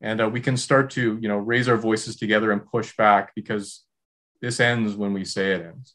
And 0.00 0.20
uh, 0.20 0.28
we 0.28 0.40
can 0.40 0.56
start 0.56 0.90
to 0.90 1.16
you 1.22 1.28
know 1.28 1.36
raise 1.36 1.68
our 1.68 1.76
voices 1.76 2.16
together 2.16 2.50
and 2.50 2.66
push 2.66 2.96
back 2.96 3.36
because 3.36 3.84
this 4.42 4.58
ends 4.58 4.96
when 4.96 5.12
we 5.12 5.24
say 5.24 5.52
it 5.52 5.64
ends. 5.64 5.94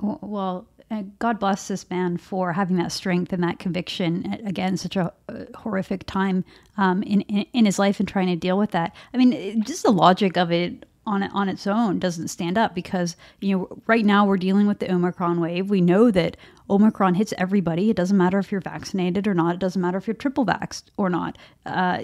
Well 0.00 0.66
uh, 0.90 1.02
god 1.18 1.38
bless 1.38 1.68
this 1.68 1.88
man 1.90 2.16
for 2.16 2.52
having 2.52 2.76
that 2.78 2.92
strength 2.92 3.34
and 3.34 3.42
that 3.44 3.58
conviction. 3.58 4.40
Again 4.46 4.78
such 4.78 4.96
a, 4.96 5.12
horrific 5.54 6.06
time 6.06 6.44
um, 6.78 7.02
in, 7.02 7.20
in, 7.22 7.44
in 7.52 7.64
his 7.66 7.78
life 7.78 8.00
and 8.00 8.08
trying 8.08 8.28
to 8.28 8.36
deal 8.36 8.56
with 8.56 8.70
that. 8.70 8.96
I 9.12 9.18
mean 9.18 9.62
just 9.64 9.82
the 9.82 9.92
logic 9.92 10.38
of 10.38 10.50
it 10.50 10.86
on 11.04 11.22
on 11.24 11.48
its 11.48 11.66
own 11.66 11.98
doesn't 11.98 12.28
stand 12.28 12.56
up 12.56 12.74
because 12.74 13.16
you 13.40 13.56
know 13.56 13.82
right 13.86 14.04
now 14.04 14.24
we're 14.24 14.36
dealing 14.36 14.66
with 14.66 14.78
the 14.78 14.92
Omicron 14.92 15.40
wave. 15.40 15.68
We 15.68 15.80
know 15.80 16.10
that 16.10 16.36
Omicron 16.70 17.14
hits 17.14 17.34
everybody. 17.38 17.90
It 17.90 17.96
doesn't 17.96 18.16
matter 18.16 18.38
if 18.38 18.52
you're 18.52 18.60
vaccinated 18.60 19.26
or 19.26 19.34
not. 19.34 19.54
It 19.54 19.58
doesn't 19.58 19.82
matter 19.82 19.98
if 19.98 20.06
you're 20.06 20.14
triple 20.14 20.46
vaxxed 20.46 20.84
or 20.96 21.10
not. 21.10 21.36
Uh, 21.66 21.98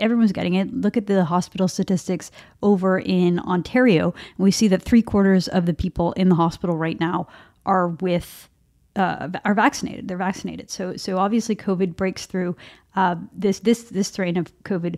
everyone's 0.00 0.32
getting 0.32 0.54
it. 0.54 0.72
Look 0.72 0.96
at 0.96 1.06
the 1.06 1.24
hospital 1.24 1.68
statistics 1.68 2.30
over 2.62 2.98
in 2.98 3.40
Ontario. 3.40 4.14
We 4.38 4.50
see 4.50 4.68
that 4.68 4.82
three 4.82 5.02
quarters 5.02 5.48
of 5.48 5.66
the 5.66 5.74
people 5.74 6.12
in 6.12 6.28
the 6.28 6.36
hospital 6.36 6.76
right 6.76 6.98
now 6.98 7.26
are 7.66 7.88
with 7.88 8.48
uh, 8.96 9.28
are 9.44 9.54
vaccinated. 9.54 10.06
They're 10.06 10.16
vaccinated. 10.16 10.70
So 10.70 10.96
so 10.96 11.18
obviously 11.18 11.56
COVID 11.56 11.96
breaks 11.96 12.26
through. 12.26 12.56
Uh, 12.94 13.16
this 13.32 13.58
this 13.58 13.84
this 13.84 14.06
strain 14.08 14.36
of 14.36 14.52
COVID 14.62 14.96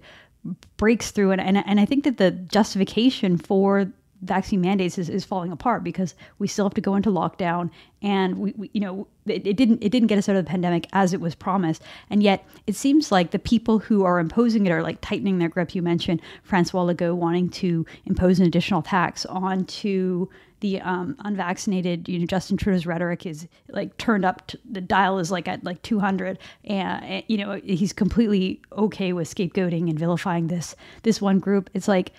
breaks 0.76 1.10
through, 1.10 1.32
and, 1.32 1.40
and 1.40 1.62
and 1.66 1.80
I 1.80 1.84
think 1.84 2.04
that 2.04 2.18
the 2.18 2.30
justification 2.30 3.38
for 3.38 3.90
vaccine 4.22 4.60
mandates 4.60 4.98
is, 4.98 5.08
is 5.08 5.24
falling 5.24 5.52
apart 5.52 5.84
because 5.84 6.14
we 6.38 6.46
still 6.46 6.64
have 6.64 6.74
to 6.74 6.80
go 6.80 6.94
into 6.94 7.10
lockdown 7.10 7.70
and 8.02 8.38
we, 8.38 8.52
we 8.56 8.70
you 8.72 8.80
know 8.80 9.06
it, 9.26 9.46
it, 9.46 9.56
didn't 9.56 9.82
it 9.82 9.90
didn't 9.90 10.08
get 10.08 10.18
us 10.18 10.28
out 10.28 10.36
of 10.36 10.44
the 10.44 10.50
pandemic 10.50 10.86
as 10.92 11.12
it 11.12 11.20
was 11.20 11.34
promised 11.34 11.82
and 12.10 12.22
yet 12.22 12.44
it 12.66 12.74
seems 12.74 13.12
like 13.12 13.30
the 13.30 13.38
people 13.38 13.78
who 13.78 14.04
are 14.04 14.18
imposing 14.18 14.66
it 14.66 14.70
are 14.70 14.82
like 14.82 15.00
tightening 15.00 15.38
their 15.38 15.48
grip 15.48 15.74
you 15.74 15.82
mentioned 15.82 16.20
francois 16.42 16.84
legault 16.84 17.16
wanting 17.16 17.48
to 17.48 17.84
impose 18.06 18.40
an 18.40 18.46
additional 18.46 18.82
tax 18.82 19.26
onto 19.26 20.26
the 20.60 20.80
um, 20.80 21.16
unvaccinated, 21.20 22.08
you 22.08 22.18
know, 22.18 22.26
Justin 22.26 22.56
Trudeau's 22.56 22.86
rhetoric 22.86 23.26
is 23.26 23.46
like 23.68 23.96
turned 23.98 24.24
up. 24.24 24.46
To, 24.48 24.58
the 24.70 24.80
dial 24.80 25.18
is 25.18 25.30
like 25.30 25.48
at 25.48 25.62
like 25.64 25.82
200, 25.82 26.38
and, 26.64 27.04
and 27.04 27.24
you 27.28 27.36
know 27.36 27.60
he's 27.62 27.92
completely 27.92 28.60
okay 28.72 29.12
with 29.12 29.32
scapegoating 29.32 29.90
and 29.90 29.98
vilifying 29.98 30.46
this 30.46 30.74
this 31.02 31.20
one 31.20 31.38
group. 31.40 31.68
It's 31.74 31.88
like, 31.88 32.12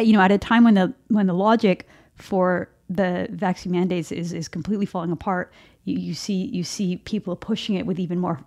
you 0.00 0.12
know, 0.12 0.20
at 0.20 0.32
a 0.32 0.38
time 0.38 0.64
when 0.64 0.74
the 0.74 0.92
when 1.08 1.26
the 1.26 1.34
logic 1.34 1.86
for 2.16 2.68
the 2.88 3.28
vaccine 3.30 3.72
mandates 3.72 4.12
is 4.12 4.32
is 4.32 4.48
completely 4.48 4.86
falling 4.86 5.12
apart, 5.12 5.52
you, 5.84 5.98
you 5.98 6.14
see 6.14 6.46
you 6.46 6.64
see 6.64 6.96
people 6.96 7.36
pushing 7.36 7.74
it 7.74 7.86
with 7.86 7.98
even 7.98 8.18
more 8.18 8.40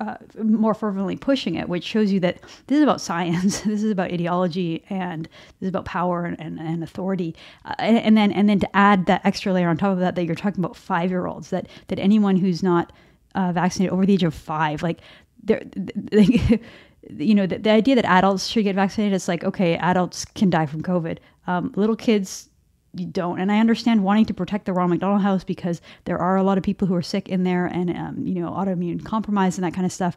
uh, 0.00 0.16
more 0.42 0.74
fervently 0.74 1.16
pushing 1.16 1.54
it, 1.54 1.68
which 1.68 1.84
shows 1.84 2.12
you 2.12 2.20
that 2.20 2.38
this 2.66 2.76
is 2.76 2.82
about 2.82 3.00
science, 3.10 3.60
this 3.62 3.82
is 3.82 3.90
about 3.90 4.12
ideology, 4.12 4.84
and 4.90 5.24
this 5.60 5.66
is 5.66 5.68
about 5.68 5.84
power 5.84 6.24
and, 6.24 6.38
and, 6.40 6.58
and 6.58 6.82
authority. 6.82 7.34
Uh, 7.64 7.74
and, 7.78 7.98
and, 7.98 8.16
then 8.16 8.32
and 8.32 8.48
then 8.48 8.60
to 8.60 8.76
add 8.76 9.06
that 9.06 9.20
extra 9.24 9.52
layer 9.52 9.68
on 9.68 9.76
top 9.76 9.92
of 9.92 9.98
that, 9.98 10.14
that 10.14 10.24
you're 10.24 10.34
talking 10.34 10.62
about 10.62 10.76
five 10.76 11.10
year 11.10 11.26
olds, 11.26 11.50
that 11.50 11.68
that 11.88 11.98
anyone 11.98 12.36
who's 12.36 12.62
not 12.62 12.92
uh, 13.34 13.52
vaccinated 13.52 13.92
over 13.92 14.04
the 14.04 14.14
age 14.14 14.24
of 14.24 14.34
five, 14.34 14.82
like 14.82 15.00
they're. 15.42 15.62
They, 15.94 16.60
you 17.08 17.34
know, 17.34 17.46
the, 17.46 17.58
the, 17.58 17.70
idea 17.70 17.94
that 17.94 18.04
adults 18.04 18.46
should 18.46 18.64
get 18.64 18.74
vaccinated, 18.74 19.14
is 19.14 19.28
like, 19.28 19.44
okay, 19.44 19.76
adults 19.76 20.24
can 20.24 20.50
die 20.50 20.66
from 20.66 20.82
COVID. 20.82 21.18
Um, 21.46 21.72
little 21.76 21.96
kids 21.96 22.48
you 22.94 23.06
don't. 23.06 23.38
And 23.38 23.52
I 23.52 23.60
understand 23.60 24.02
wanting 24.02 24.26
to 24.26 24.34
protect 24.34 24.66
the 24.66 24.72
Ronald 24.72 24.90
McDonald 24.90 25.22
House 25.22 25.44
because 25.44 25.80
there 26.04 26.18
are 26.18 26.36
a 26.36 26.42
lot 26.42 26.58
of 26.58 26.64
people 26.64 26.88
who 26.88 26.94
are 26.94 27.02
sick 27.02 27.28
in 27.28 27.44
there 27.44 27.66
and, 27.66 27.96
um, 27.96 28.26
you 28.26 28.40
know, 28.40 28.50
autoimmune 28.50 29.04
compromise 29.04 29.56
and 29.56 29.64
that 29.64 29.74
kind 29.74 29.86
of 29.86 29.92
stuff. 29.92 30.16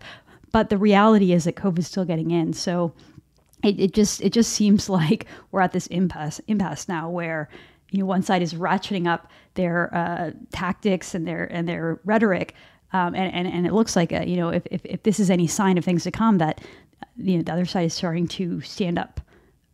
But 0.51 0.69
the 0.69 0.77
reality 0.77 1.33
is 1.33 1.45
that 1.45 1.55
COVID's 1.55 1.87
still 1.87 2.05
getting 2.05 2.31
in. 2.31 2.53
So 2.53 2.93
it, 3.63 3.79
it 3.79 3.93
just 3.93 4.21
it 4.21 4.33
just 4.33 4.53
seems 4.53 4.89
like 4.99 5.25
we're 5.51 5.61
at 5.61 5.71
this 5.71 5.87
impasse 5.87 6.39
impasse 6.47 6.87
now 6.87 7.09
where 7.09 7.49
you 7.91 7.99
know 7.99 8.05
one 8.05 8.23
side 8.23 8.41
is 8.41 8.53
ratcheting 8.53 9.07
up 9.07 9.29
their 9.55 9.93
uh, 9.93 10.31
tactics 10.51 11.13
and 11.13 11.27
their 11.27 11.45
and 11.45 11.67
their 11.67 11.99
rhetoric, 12.05 12.55
um, 12.93 13.15
and, 13.15 13.33
and 13.33 13.47
and 13.47 13.65
it 13.65 13.73
looks 13.73 13.95
like 13.95 14.11
a, 14.11 14.21
uh, 14.21 14.25
you 14.25 14.37
know 14.37 14.49
if, 14.49 14.63
if 14.71 14.81
if 14.85 15.03
this 15.03 15.19
is 15.19 15.29
any 15.29 15.47
sign 15.47 15.77
of 15.77 15.85
things 15.85 16.03
to 16.03 16.11
come 16.11 16.37
that 16.37 16.61
you 17.17 17.37
know 17.37 17.43
the 17.43 17.53
other 17.53 17.65
side 17.65 17.85
is 17.85 17.93
starting 17.93 18.27
to 18.27 18.61
stand 18.61 18.97
up 18.97 19.21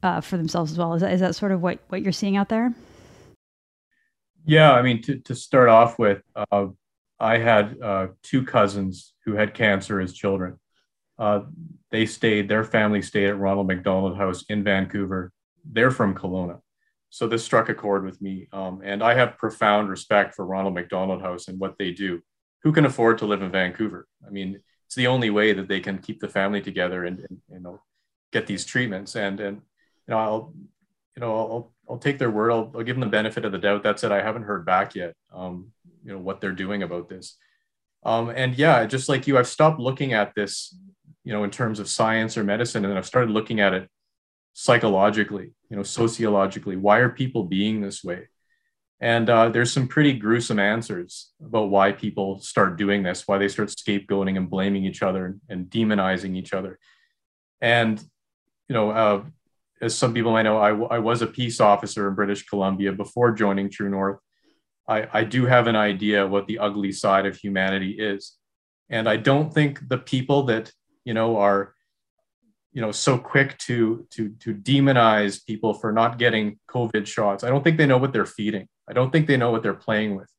uh, 0.03 0.21
for 0.21 0.37
themselves 0.37 0.71
as 0.71 0.77
well. 0.77 0.93
Is 0.93 1.01
that, 1.01 1.13
is 1.13 1.19
that 1.21 1.35
sort 1.35 1.51
of 1.51 1.61
what, 1.61 1.79
what 1.89 2.01
you're 2.01 2.11
seeing 2.11 2.37
out 2.37 2.49
there? 2.49 2.73
Yeah, 4.45 4.71
I 4.71 4.81
mean, 4.81 5.01
to, 5.03 5.17
to 5.19 5.35
start 5.35 5.69
off 5.69 5.99
with, 5.99 6.21
uh, 6.35 6.67
I 7.19 7.37
had 7.37 7.77
uh, 7.81 8.07
two 8.23 8.43
cousins 8.43 9.13
who 9.25 9.33
had 9.33 9.53
cancer 9.53 9.99
as 9.99 10.13
children. 10.13 10.59
Uh, 11.19 11.41
they 11.91 12.05
stayed, 12.05 12.47
their 12.47 12.63
family 12.63 13.01
stayed 13.01 13.27
at 13.27 13.39
Ronald 13.39 13.67
McDonald 13.67 14.17
House 14.17 14.45
in 14.49 14.63
Vancouver. 14.63 15.31
They're 15.65 15.91
from 15.91 16.15
Kelowna. 16.15 16.61
So 17.09 17.27
this 17.27 17.43
struck 17.43 17.69
a 17.69 17.73
chord 17.73 18.05
with 18.05 18.21
me. 18.21 18.47
Um, 18.53 18.81
and 18.83 19.01
I 19.01 19.15
have 19.15 19.37
profound 19.37 19.89
respect 19.89 20.35
for 20.35 20.45
Ronald 20.45 20.75
McDonald 20.75 21.21
House 21.21 21.47
and 21.47 21.59
what 21.59 21.75
they 21.79 21.91
do. 21.91 22.21
Who 22.63 22.71
can 22.71 22.85
afford 22.85 23.19
to 23.19 23.25
live 23.25 23.41
in 23.41 23.51
Vancouver? 23.51 24.07
I 24.25 24.29
mean, 24.29 24.59
it's 24.85 24.95
the 24.95 25.07
only 25.07 25.29
way 25.29 25.53
that 25.53 25.67
they 25.67 25.79
can 25.79 25.99
keep 25.99 26.19
the 26.19 26.27
family 26.27 26.61
together 26.61 27.05
and, 27.05 27.19
and 27.19 27.41
you 27.51 27.59
know 27.59 27.81
get 28.31 28.47
these 28.47 28.65
treatments. 28.65 29.15
And 29.15 29.39
and 29.39 29.57
you 30.07 30.13
know, 30.13 30.19
I'll, 30.19 30.53
you 31.15 31.21
know, 31.21 31.35
I'll, 31.35 31.73
I'll 31.89 31.97
take 31.97 32.19
their 32.19 32.29
word. 32.29 32.51
I'll, 32.51 32.71
I'll 32.75 32.83
give 32.83 32.95
them 32.95 33.01
the 33.01 33.07
benefit 33.07 33.45
of 33.45 33.51
the 33.51 33.57
doubt. 33.57 33.83
That's 33.83 34.03
it. 34.03 34.11
I 34.11 34.21
haven't 34.21 34.43
heard 34.43 34.65
back 34.65 34.95
yet. 34.95 35.13
Um, 35.33 35.71
you 36.03 36.13
know 36.13 36.19
what 36.19 36.39
they're 36.39 36.51
doing 36.51 36.83
about 36.83 37.09
this. 37.09 37.37
Um, 38.03 38.29
and 38.29 38.57
yeah, 38.57 38.85
just 38.85 39.09
like 39.09 39.27
you, 39.27 39.37
I've 39.37 39.47
stopped 39.47 39.79
looking 39.79 40.13
at 40.13 40.33
this, 40.35 40.75
you 41.23 41.33
know, 41.33 41.43
in 41.43 41.51
terms 41.51 41.79
of 41.79 41.89
science 41.89 42.37
or 42.37 42.43
medicine, 42.43 42.85
and 42.85 42.97
I've 42.97 43.05
started 43.05 43.31
looking 43.31 43.59
at 43.59 43.73
it 43.73 43.89
psychologically, 44.53 45.51
you 45.69 45.75
know, 45.75 45.83
sociologically. 45.83 46.77
Why 46.77 46.99
are 46.99 47.09
people 47.09 47.43
being 47.43 47.81
this 47.81 48.03
way? 48.03 48.29
And 48.99 49.29
uh, 49.29 49.49
there's 49.49 49.71
some 49.71 49.87
pretty 49.87 50.13
gruesome 50.13 50.59
answers 50.59 51.31
about 51.43 51.69
why 51.69 51.91
people 51.91 52.39
start 52.39 52.77
doing 52.77 53.03
this, 53.03 53.27
why 53.27 53.37
they 53.37 53.47
start 53.47 53.69
scapegoating 53.69 54.37
and 54.37 54.49
blaming 54.49 54.85
each 54.85 55.03
other 55.03 55.37
and 55.49 55.67
demonizing 55.67 56.35
each 56.35 56.53
other. 56.53 56.79
And 57.61 58.03
you 58.67 58.73
know, 58.73 58.91
uh, 58.91 59.23
as 59.81 59.95
some 59.95 60.13
people 60.13 60.31
might 60.31 60.43
know, 60.43 60.57
I, 60.57 60.69
I 60.95 60.99
was 60.99 61.21
a 61.21 61.27
peace 61.27 61.59
officer 61.59 62.07
in 62.07 62.15
British 62.15 62.45
Columbia 62.45 62.91
before 62.91 63.31
joining 63.31 63.69
True 63.69 63.89
North. 63.89 64.19
I, 64.87 65.07
I 65.13 65.23
do 65.23 65.45
have 65.45 65.67
an 65.67 65.75
idea 65.75 66.27
what 66.27 66.47
the 66.47 66.59
ugly 66.59 66.91
side 66.91 67.25
of 67.25 67.35
humanity 67.35 67.91
is. 67.91 68.37
And 68.89 69.07
I 69.07 69.17
don't 69.17 69.53
think 69.53 69.87
the 69.87 69.97
people 69.97 70.43
that, 70.43 70.71
you 71.03 71.13
know, 71.13 71.37
are, 71.37 71.73
you 72.71 72.81
know, 72.81 72.91
so 72.91 73.17
quick 73.17 73.57
to, 73.59 74.07
to, 74.11 74.29
to 74.39 74.53
demonize 74.53 75.45
people 75.45 75.73
for 75.73 75.91
not 75.91 76.17
getting 76.17 76.59
COVID 76.69 77.05
shots, 77.05 77.43
I 77.43 77.49
don't 77.49 77.63
think 77.63 77.77
they 77.77 77.85
know 77.85 77.97
what 77.97 78.13
they're 78.13 78.25
feeding. 78.25 78.67
I 78.89 78.93
don't 78.93 79.11
think 79.11 79.27
they 79.27 79.37
know 79.37 79.51
what 79.51 79.63
they're 79.63 79.73
playing 79.73 80.15
with. 80.15 80.29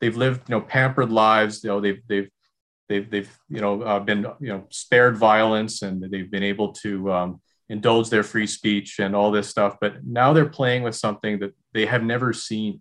They've 0.00 0.16
lived, 0.16 0.48
you 0.48 0.54
know, 0.54 0.60
pampered 0.60 1.10
lives. 1.10 1.64
You 1.64 1.70
know, 1.70 1.80
they've, 1.80 2.00
they've, 2.06 2.28
they've, 2.88 3.10
they've, 3.10 3.38
you 3.48 3.60
know, 3.60 3.82
uh, 3.82 4.00
been, 4.00 4.26
you 4.40 4.48
know, 4.48 4.66
spared 4.70 5.16
violence 5.16 5.82
and 5.82 6.02
they've 6.02 6.30
been 6.30 6.42
able 6.42 6.72
to, 6.74 7.12
um, 7.12 7.40
indulge 7.68 8.08
their 8.08 8.22
free 8.22 8.46
speech 8.46 8.98
and 8.98 9.14
all 9.14 9.30
this 9.30 9.48
stuff. 9.48 9.76
But 9.80 10.04
now 10.04 10.32
they're 10.32 10.48
playing 10.48 10.82
with 10.82 10.94
something 10.94 11.38
that 11.40 11.54
they 11.72 11.86
have 11.86 12.02
never 12.02 12.32
seen, 12.32 12.80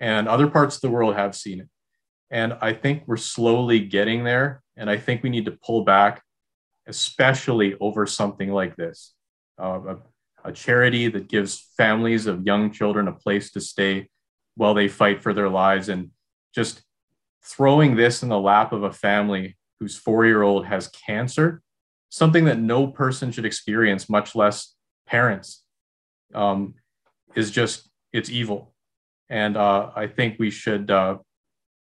and 0.00 0.28
other 0.28 0.48
parts 0.48 0.76
of 0.76 0.80
the 0.80 0.90
world 0.90 1.14
have 1.14 1.34
seen 1.34 1.60
it. 1.60 1.68
And 2.30 2.56
I 2.60 2.72
think 2.72 3.04
we're 3.06 3.16
slowly 3.16 3.80
getting 3.80 4.24
there. 4.24 4.62
And 4.76 4.90
I 4.90 4.96
think 4.96 5.22
we 5.22 5.30
need 5.30 5.44
to 5.44 5.52
pull 5.52 5.84
back, 5.84 6.22
especially 6.88 7.76
over 7.80 8.06
something 8.06 8.50
like 8.50 8.76
this 8.76 9.14
uh, 9.62 9.80
a, 10.44 10.48
a 10.48 10.52
charity 10.52 11.08
that 11.08 11.28
gives 11.28 11.70
families 11.76 12.26
of 12.26 12.46
young 12.46 12.72
children 12.72 13.08
a 13.08 13.12
place 13.12 13.52
to 13.52 13.60
stay 13.60 14.08
while 14.56 14.74
they 14.74 14.88
fight 14.88 15.22
for 15.22 15.32
their 15.32 15.48
lives. 15.48 15.88
And 15.88 16.10
just 16.54 16.82
throwing 17.42 17.96
this 17.96 18.22
in 18.22 18.28
the 18.28 18.38
lap 18.40 18.72
of 18.72 18.82
a 18.82 18.92
family 18.92 19.56
whose 19.80 19.96
four 19.96 20.24
year 20.24 20.42
old 20.42 20.66
has 20.66 20.88
cancer 20.88 21.62
something 22.14 22.44
that 22.44 22.60
no 22.60 22.86
person 22.86 23.32
should 23.32 23.44
experience, 23.44 24.08
much 24.08 24.36
less 24.36 24.76
parents, 25.04 25.64
um, 26.32 26.74
is 27.34 27.50
just 27.50 27.90
it's 28.12 28.30
evil. 28.30 28.72
And 29.28 29.56
uh, 29.56 29.90
I 29.96 30.06
think 30.06 30.36
we 30.38 30.50
should 30.50 30.92
uh, 30.92 31.18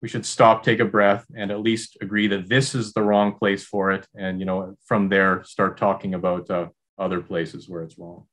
we 0.00 0.08
should 0.08 0.24
stop, 0.24 0.62
take 0.62 0.78
a 0.78 0.84
breath, 0.84 1.26
and 1.34 1.50
at 1.50 1.60
least 1.60 1.98
agree 2.00 2.28
that 2.28 2.48
this 2.48 2.76
is 2.76 2.92
the 2.92 3.02
wrong 3.02 3.32
place 3.32 3.64
for 3.64 3.90
it. 3.90 4.06
And 4.14 4.38
you 4.38 4.46
know, 4.46 4.76
from 4.86 5.08
there, 5.08 5.42
start 5.42 5.76
talking 5.76 6.14
about 6.14 6.48
uh, 6.48 6.68
other 6.96 7.20
places 7.20 7.68
where 7.68 7.82
it's 7.82 7.98
wrong. 7.98 8.26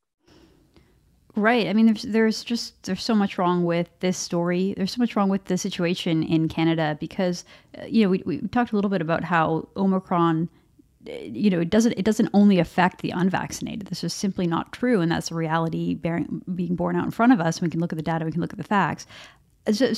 Right. 1.37 1.67
I 1.67 1.73
mean, 1.73 1.85
there's 1.85 2.01
there's 2.01 2.43
just 2.43 2.81
there's 2.83 3.03
so 3.03 3.13
much 3.13 3.37
wrong 3.37 3.63
with 3.63 3.87
this 3.99 4.17
story. 4.17 4.73
There's 4.75 4.91
so 4.91 4.99
much 4.99 5.15
wrong 5.15 5.29
with 5.29 5.45
the 5.45 5.57
situation 5.57 6.23
in 6.23 6.49
Canada 6.49 6.97
because 6.99 7.45
uh, 7.79 7.85
you 7.85 8.03
know 8.03 8.09
we 8.09 8.23
we 8.25 8.39
talked 8.47 8.71
a 8.71 8.75
little 8.75 8.89
bit 8.89 9.01
about 9.01 9.23
how 9.23 9.67
Omicron 9.77 10.49
you 11.07 11.49
know, 11.49 11.59
it 11.59 11.69
doesn't 11.69 11.93
it 11.93 12.03
doesn't 12.03 12.29
only 12.33 12.59
affect 12.59 13.01
the 13.01 13.11
unvaccinated. 13.11 13.87
This 13.87 14.03
is 14.03 14.13
simply 14.13 14.47
not 14.47 14.73
true, 14.73 14.99
and 14.99 15.11
that's 15.11 15.31
a 15.31 15.35
reality 15.35 15.93
bearing, 15.93 16.41
being 16.55 16.75
borne 16.75 16.95
out 16.95 17.05
in 17.05 17.11
front 17.11 17.33
of 17.33 17.39
us. 17.39 17.61
We 17.61 17.69
can 17.69 17.79
look 17.79 17.93
at 17.93 17.97
the 17.97 18.03
data, 18.03 18.25
we 18.25 18.31
can 18.31 18.41
look 18.41 18.51
at 18.51 18.57
the 18.57 18.63
facts. 18.63 19.05
So, 19.71 19.93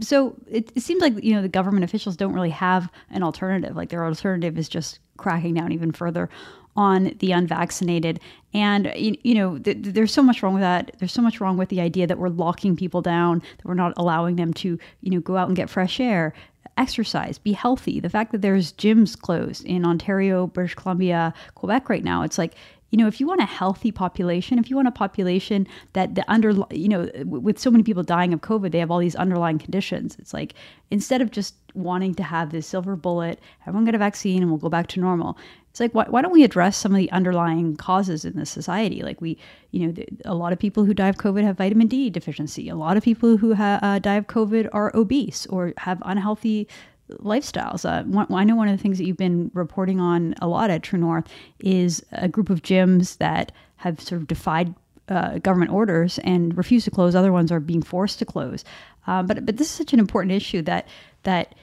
so 0.00 0.36
it, 0.50 0.72
it, 0.74 0.82
seems 0.82 1.00
like 1.00 1.22
you 1.22 1.34
know 1.34 1.42
the 1.42 1.48
government 1.48 1.84
officials 1.84 2.16
don't 2.16 2.34
really 2.34 2.50
have 2.50 2.90
an 3.10 3.22
alternative. 3.22 3.76
Like 3.76 3.88
their 3.88 4.04
alternative 4.04 4.58
is 4.58 4.68
just 4.68 4.98
cracking 5.16 5.54
down 5.54 5.72
even 5.72 5.92
further 5.92 6.28
on 6.76 7.14
the 7.18 7.32
unvaccinated. 7.32 8.20
And 8.52 8.92
you, 8.96 9.16
you 9.22 9.34
know, 9.34 9.58
th- 9.58 9.78
there's 9.80 10.12
so 10.12 10.22
much 10.22 10.42
wrong 10.42 10.54
with 10.54 10.62
that. 10.62 10.92
There's 10.98 11.12
so 11.12 11.22
much 11.22 11.40
wrong 11.40 11.56
with 11.56 11.68
the 11.68 11.80
idea 11.80 12.06
that 12.06 12.18
we're 12.18 12.28
locking 12.28 12.76
people 12.76 13.02
down, 13.02 13.40
that 13.40 13.64
we're 13.64 13.74
not 13.74 13.92
allowing 13.96 14.36
them 14.36 14.52
to 14.54 14.78
you 15.00 15.10
know 15.10 15.20
go 15.20 15.36
out 15.36 15.48
and 15.48 15.56
get 15.56 15.70
fresh 15.70 16.00
air 16.00 16.34
exercise, 16.76 17.38
be 17.38 17.52
healthy. 17.52 18.00
The 18.00 18.10
fact 18.10 18.32
that 18.32 18.42
there's 18.42 18.72
gyms 18.72 19.16
closed 19.16 19.64
in 19.64 19.84
Ontario, 19.84 20.48
British 20.48 20.74
Columbia, 20.74 21.32
Quebec 21.54 21.88
right 21.88 22.02
now, 22.02 22.22
it's 22.22 22.36
like 22.36 22.54
you 22.94 22.98
know, 22.98 23.08
if 23.08 23.18
you 23.18 23.26
want 23.26 23.40
a 23.40 23.44
healthy 23.44 23.90
population, 23.90 24.56
if 24.56 24.70
you 24.70 24.76
want 24.76 24.86
a 24.86 24.92
population 24.92 25.66
that 25.94 26.14
the 26.14 26.24
under, 26.30 26.52
you 26.70 26.88
know, 26.88 27.10
with 27.24 27.58
so 27.58 27.68
many 27.68 27.82
people 27.82 28.04
dying 28.04 28.32
of 28.32 28.40
COVID, 28.40 28.70
they 28.70 28.78
have 28.78 28.88
all 28.88 29.00
these 29.00 29.16
underlying 29.16 29.58
conditions. 29.58 30.14
It's 30.20 30.32
like 30.32 30.54
instead 30.92 31.20
of 31.20 31.32
just 31.32 31.56
wanting 31.74 32.14
to 32.14 32.22
have 32.22 32.52
this 32.52 32.68
silver 32.68 32.94
bullet, 32.94 33.40
everyone 33.62 33.84
get 33.84 33.96
a 33.96 33.98
vaccine 33.98 34.42
and 34.42 34.48
we'll 34.48 34.60
go 34.60 34.68
back 34.68 34.86
to 34.88 35.00
normal. 35.00 35.36
It's 35.74 35.80
like, 35.80 35.92
why, 35.92 36.04
why 36.08 36.22
don't 36.22 36.30
we 36.30 36.44
address 36.44 36.76
some 36.76 36.92
of 36.92 36.98
the 36.98 37.10
underlying 37.10 37.74
causes 37.74 38.24
in 38.24 38.36
this 38.36 38.48
society? 38.48 39.02
Like 39.02 39.20
we, 39.20 39.36
you 39.72 39.88
know, 39.88 40.04
a 40.24 40.32
lot 40.32 40.52
of 40.52 40.60
people 40.60 40.84
who 40.84 40.94
die 40.94 41.08
of 41.08 41.16
COVID 41.16 41.42
have 41.42 41.56
vitamin 41.56 41.88
D 41.88 42.10
deficiency. 42.10 42.68
A 42.68 42.76
lot 42.76 42.96
of 42.96 43.02
people 43.02 43.36
who 43.36 43.54
ha- 43.56 43.80
uh, 43.82 43.98
die 43.98 44.14
of 44.14 44.28
COVID 44.28 44.68
are 44.72 44.92
obese 44.94 45.46
or 45.46 45.72
have 45.78 46.00
unhealthy 46.04 46.68
lifestyles. 47.10 47.84
Uh, 47.84 48.04
one, 48.04 48.32
I 48.32 48.44
know 48.44 48.54
one 48.54 48.68
of 48.68 48.78
the 48.78 48.80
things 48.80 48.98
that 48.98 49.04
you've 49.04 49.16
been 49.16 49.50
reporting 49.52 49.98
on 49.98 50.36
a 50.40 50.46
lot 50.46 50.70
at 50.70 50.84
True 50.84 51.00
North 51.00 51.26
is 51.58 52.06
a 52.12 52.28
group 52.28 52.50
of 52.50 52.62
gyms 52.62 53.18
that 53.18 53.50
have 53.74 54.00
sort 54.00 54.20
of 54.20 54.28
defied 54.28 54.76
uh, 55.08 55.38
government 55.38 55.72
orders 55.72 56.20
and 56.20 56.56
refuse 56.56 56.84
to 56.84 56.92
close. 56.92 57.16
Other 57.16 57.32
ones 57.32 57.50
are 57.50 57.58
being 57.58 57.82
forced 57.82 58.20
to 58.20 58.24
close. 58.24 58.64
Uh, 59.08 59.24
but 59.24 59.44
but 59.44 59.56
this 59.56 59.66
is 59.66 59.74
such 59.74 59.92
an 59.92 59.98
important 59.98 60.30
issue 60.30 60.62
that 60.62 60.86
that 61.24 61.56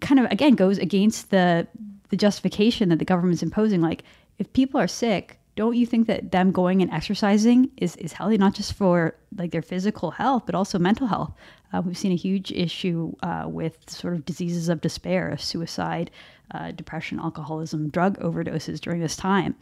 kind 0.00 0.18
of 0.18 0.28
again 0.32 0.56
goes 0.56 0.78
against 0.78 1.30
the 1.30 1.68
the 2.10 2.16
justification 2.16 2.88
that 2.90 2.98
the 2.98 3.04
government's 3.04 3.42
imposing. 3.42 3.80
Like 3.80 4.02
if 4.38 4.52
people 4.52 4.80
are 4.80 4.88
sick, 4.88 5.38
don't 5.56 5.76
you 5.76 5.86
think 5.86 6.06
that 6.08 6.32
them 6.32 6.50
going 6.50 6.82
and 6.82 6.90
exercising 6.90 7.70
is, 7.76 7.96
is 7.96 8.12
healthy 8.12 8.36
not 8.38 8.54
just 8.54 8.72
for 8.72 9.14
like 9.36 9.50
their 9.50 9.62
physical 9.62 10.10
health 10.10 10.44
but 10.46 10.54
also 10.54 10.78
mental 10.78 11.06
health 11.06 11.32
uh, 11.72 11.80
we've 11.80 11.98
seen 11.98 12.12
a 12.12 12.16
huge 12.16 12.52
issue 12.52 13.12
uh, 13.22 13.44
with 13.46 13.78
sort 13.88 14.14
of 14.14 14.24
diseases 14.24 14.68
of 14.68 14.80
despair 14.80 15.36
suicide 15.38 16.10
uh, 16.52 16.70
depression 16.72 17.18
alcoholism 17.18 17.88
drug 17.88 18.18
overdoses 18.18 18.80
during 18.80 19.00
this 19.00 19.16
time 19.16 19.54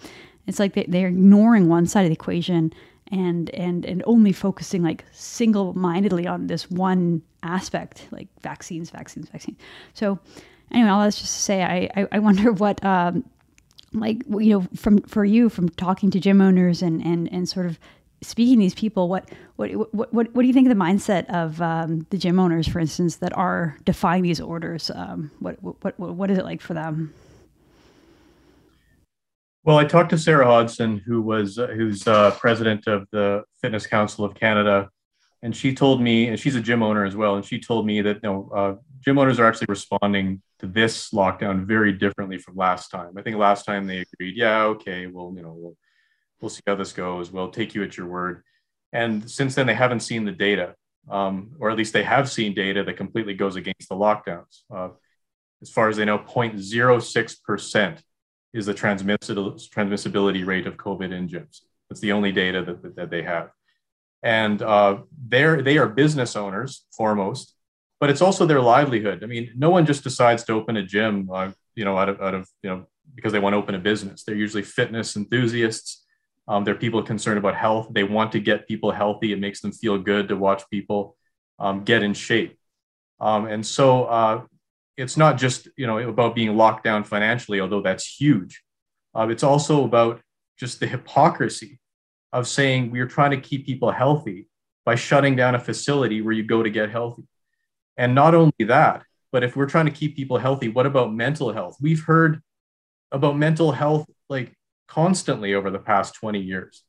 it's 0.46 0.58
like 0.58 0.74
they, 0.74 0.84
they're 0.88 1.08
ignoring 1.08 1.68
one 1.68 1.86
side 1.86 2.02
of 2.02 2.08
the 2.08 2.14
equation 2.14 2.72
and 3.10 3.50
and 3.50 3.84
and 3.84 4.02
only 4.06 4.32
focusing 4.32 4.82
like 4.82 5.04
single-mindedly 5.12 6.26
on 6.26 6.46
this 6.46 6.70
one 6.70 7.22
aspect 7.42 8.08
like 8.10 8.28
vaccines 8.40 8.90
vaccines 8.90 9.28
vaccines 9.28 9.58
so 9.92 10.18
anyway 10.72 10.90
all 10.90 11.02
that's 11.02 11.20
just 11.20 11.34
to 11.34 11.40
say 11.40 11.62
i 11.62 11.88
i, 12.00 12.08
I 12.12 12.18
wonder 12.18 12.52
what 12.62 12.84
um, 12.84 13.24
like 13.92 14.22
you 14.28 14.50
know 14.50 14.66
from 14.74 15.02
for 15.02 15.24
you 15.24 15.48
from 15.48 15.68
talking 15.68 16.10
to 16.10 16.20
gym 16.20 16.40
owners 16.40 16.82
and 16.82 17.04
and 17.04 17.32
and 17.32 17.48
sort 17.48 17.66
of 17.66 17.78
speaking 18.22 18.56
to 18.56 18.60
these 18.60 18.74
people 18.74 19.08
what 19.08 19.28
what 19.56 19.70
what 19.92 20.14
what, 20.14 20.34
what 20.34 20.42
do 20.42 20.46
you 20.46 20.54
think 20.54 20.70
of 20.70 20.76
the 20.76 20.82
mindset 20.82 21.26
of 21.26 21.60
um, 21.60 22.06
the 22.10 22.18
gym 22.18 22.38
owners 22.38 22.66
for 22.66 22.78
instance 22.78 23.16
that 23.16 23.36
are 23.36 23.76
defying 23.84 24.22
these 24.22 24.40
orders 24.40 24.90
um, 24.94 25.30
what, 25.40 25.62
what 25.62 25.98
what 25.98 26.14
what 26.14 26.30
is 26.30 26.38
it 26.38 26.44
like 26.44 26.60
for 26.60 26.74
them? 26.74 27.12
Well 29.64 29.76
i 29.76 29.84
talked 29.84 30.10
to 30.10 30.18
sarah 30.18 30.46
hodson 30.46 30.98
who 30.98 31.20
was 31.20 31.58
uh, 31.58 31.68
who's 31.68 32.06
uh, 32.06 32.30
president 32.32 32.86
of 32.86 33.06
the 33.12 33.44
fitness 33.60 33.86
council 33.86 34.24
of 34.24 34.34
canada 34.34 34.88
and 35.42 35.54
she 35.54 35.74
told 35.74 36.00
me 36.00 36.28
and 36.28 36.38
she's 36.38 36.54
a 36.54 36.60
gym 36.60 36.82
owner 36.82 37.04
as 37.04 37.16
well 37.16 37.36
and 37.36 37.44
she 37.44 37.60
told 37.60 37.86
me 37.86 38.00
that 38.00 38.16
you 38.16 38.28
know 38.28 38.50
uh, 38.54 38.74
gym 39.04 39.18
owners 39.18 39.38
are 39.38 39.46
actually 39.46 39.66
responding 39.68 40.42
to 40.60 40.66
this 40.66 41.10
lockdown 41.10 41.64
very 41.64 41.92
differently 41.92 42.38
from 42.38 42.56
last 42.56 42.88
time. 42.88 43.14
I 43.16 43.22
think 43.22 43.36
last 43.36 43.64
time 43.64 43.86
they 43.86 43.98
agreed, 43.98 44.36
yeah, 44.36 44.64
okay, 44.64 45.06
well, 45.06 45.32
you 45.34 45.42
know, 45.42 45.54
we'll 45.56 45.76
we'll 46.40 46.50
see 46.50 46.62
how 46.66 46.74
this 46.74 46.92
goes. 46.92 47.30
We'll 47.30 47.50
take 47.50 47.74
you 47.74 47.82
at 47.84 47.96
your 47.96 48.06
word. 48.06 48.42
And 48.92 49.30
since 49.30 49.54
then, 49.54 49.66
they 49.66 49.74
haven't 49.74 50.00
seen 50.00 50.24
the 50.24 50.32
data, 50.32 50.74
um, 51.10 51.52
or 51.60 51.70
at 51.70 51.78
least 51.78 51.92
they 51.92 52.02
have 52.02 52.30
seen 52.30 52.54
data 52.54 52.84
that 52.84 52.96
completely 52.96 53.34
goes 53.34 53.56
against 53.56 53.88
the 53.88 53.94
lockdowns. 53.94 54.62
Uh, 54.74 54.90
as 55.62 55.70
far 55.70 55.88
as 55.88 55.96
they 55.96 56.04
know, 56.04 56.18
0.06% 56.18 57.98
is 58.52 58.66
the 58.66 58.74
transmissibility 58.74 60.44
rate 60.44 60.66
of 60.66 60.76
COVID 60.76 61.12
in 61.12 61.28
gyms. 61.28 61.60
That's 61.88 62.00
the 62.00 62.12
only 62.12 62.32
data 62.32 62.62
that, 62.64 62.96
that 62.96 63.10
they 63.10 63.22
have. 63.22 63.50
And 64.22 64.60
uh, 64.60 64.98
they're, 65.28 65.62
they 65.62 65.78
are 65.78 65.88
business 65.88 66.36
owners 66.36 66.84
foremost 66.96 67.54
but 68.02 68.10
it's 68.10 68.20
also 68.20 68.44
their 68.44 68.60
livelihood. 68.60 69.22
I 69.22 69.26
mean, 69.26 69.52
no 69.54 69.70
one 69.70 69.86
just 69.86 70.02
decides 70.02 70.42
to 70.46 70.54
open 70.54 70.76
a 70.76 70.82
gym, 70.82 71.30
uh, 71.32 71.52
you 71.76 71.84
know, 71.84 71.96
out 71.96 72.08
of, 72.08 72.20
out 72.20 72.34
of, 72.34 72.48
you 72.60 72.68
know, 72.68 72.86
because 73.14 73.32
they 73.32 73.38
want 73.38 73.52
to 73.52 73.58
open 73.58 73.76
a 73.76 73.78
business. 73.78 74.24
They're 74.24 74.34
usually 74.34 74.64
fitness 74.64 75.16
enthusiasts. 75.16 76.04
Um, 76.48 76.64
they're 76.64 76.74
people 76.74 77.00
concerned 77.04 77.38
about 77.38 77.54
health. 77.54 77.90
They 77.92 78.02
want 78.02 78.32
to 78.32 78.40
get 78.40 78.66
people 78.66 78.90
healthy. 78.90 79.32
It 79.32 79.38
makes 79.38 79.60
them 79.60 79.70
feel 79.70 79.98
good 79.98 80.26
to 80.30 80.36
watch 80.36 80.64
people 80.68 81.16
um, 81.60 81.84
get 81.84 82.02
in 82.02 82.12
shape. 82.12 82.58
Um, 83.20 83.46
and 83.46 83.64
so 83.64 84.06
uh, 84.06 84.42
it's 84.96 85.16
not 85.16 85.38
just, 85.38 85.68
you 85.76 85.86
know, 85.86 85.98
about 85.98 86.34
being 86.34 86.56
locked 86.56 86.82
down 86.82 87.04
financially, 87.04 87.60
although 87.60 87.82
that's 87.82 88.04
huge. 88.04 88.64
Uh, 89.14 89.28
it's 89.28 89.44
also 89.44 89.84
about 89.84 90.20
just 90.58 90.80
the 90.80 90.88
hypocrisy 90.88 91.78
of 92.32 92.48
saying 92.48 92.90
we're 92.90 93.06
trying 93.06 93.30
to 93.30 93.40
keep 93.40 93.64
people 93.64 93.92
healthy 93.92 94.48
by 94.84 94.96
shutting 94.96 95.36
down 95.36 95.54
a 95.54 95.60
facility 95.60 96.20
where 96.20 96.34
you 96.34 96.42
go 96.42 96.64
to 96.64 96.70
get 96.70 96.90
healthy. 96.90 97.22
And 97.96 98.14
not 98.14 98.34
only 98.34 98.52
that, 98.66 99.04
but 99.32 99.42
if 99.42 99.56
we're 99.56 99.66
trying 99.66 99.86
to 99.86 99.92
keep 99.92 100.16
people 100.16 100.38
healthy, 100.38 100.68
what 100.68 100.86
about 100.86 101.12
mental 101.12 101.52
health? 101.52 101.76
We've 101.80 102.02
heard 102.02 102.40
about 103.10 103.36
mental 103.36 103.72
health 103.72 104.06
like 104.28 104.52
constantly 104.88 105.54
over 105.54 105.70
the 105.70 105.78
past 105.78 106.14
20 106.14 106.40
years. 106.40 106.82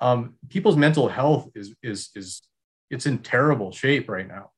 Um, 0.00 0.34
people's 0.48 0.76
mental 0.76 1.08
health 1.08 1.48
is 1.54 1.74
is 1.82 2.10
is 2.14 2.42
it's 2.90 3.06
in 3.06 3.18
terrible 3.18 3.72
shape 3.72 4.08
right 4.08 4.28
now. 4.28 4.50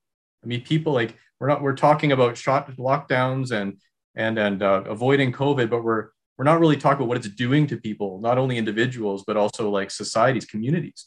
I 0.42 0.46
mean, 0.46 0.62
people 0.62 0.92
like 0.92 1.16
we're 1.38 1.48
not 1.48 1.62
we're 1.62 1.76
talking 1.76 2.12
about 2.12 2.36
shot 2.36 2.70
lockdowns 2.76 3.52
and 3.52 3.78
and 4.16 4.38
and 4.38 4.62
uh, 4.62 4.82
avoiding 4.86 5.32
COVID, 5.32 5.70
but 5.70 5.84
we're 5.84 6.08
we're 6.36 6.44
not 6.44 6.60
really 6.60 6.76
talking 6.76 6.98
about 6.98 7.08
what 7.08 7.18
it's 7.18 7.28
doing 7.28 7.66
to 7.68 7.76
people, 7.76 8.20
not 8.20 8.38
only 8.38 8.58
individuals 8.58 9.24
but 9.26 9.36
also 9.36 9.70
like 9.70 9.90
societies, 9.90 10.44
communities. 10.44 11.06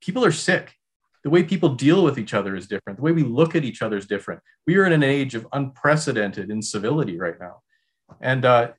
People 0.00 0.24
are 0.24 0.32
sick 0.32 0.77
the 1.24 1.30
way 1.30 1.42
people 1.42 1.70
deal 1.70 2.04
with 2.04 2.18
each 2.18 2.34
other 2.34 2.54
is 2.56 2.66
different. 2.66 2.98
The 2.98 3.02
way 3.02 3.12
we 3.12 3.22
look 3.22 3.54
at 3.54 3.64
each 3.64 3.82
other 3.82 3.96
is 3.96 4.06
different. 4.06 4.40
We 4.66 4.76
are 4.76 4.84
in 4.84 4.92
an 4.92 5.02
age 5.02 5.34
of 5.34 5.46
unprecedented 5.52 6.50
incivility 6.50 7.18
right 7.18 7.38
now. 7.40 7.62
And 8.20 8.44
uh, 8.44 8.72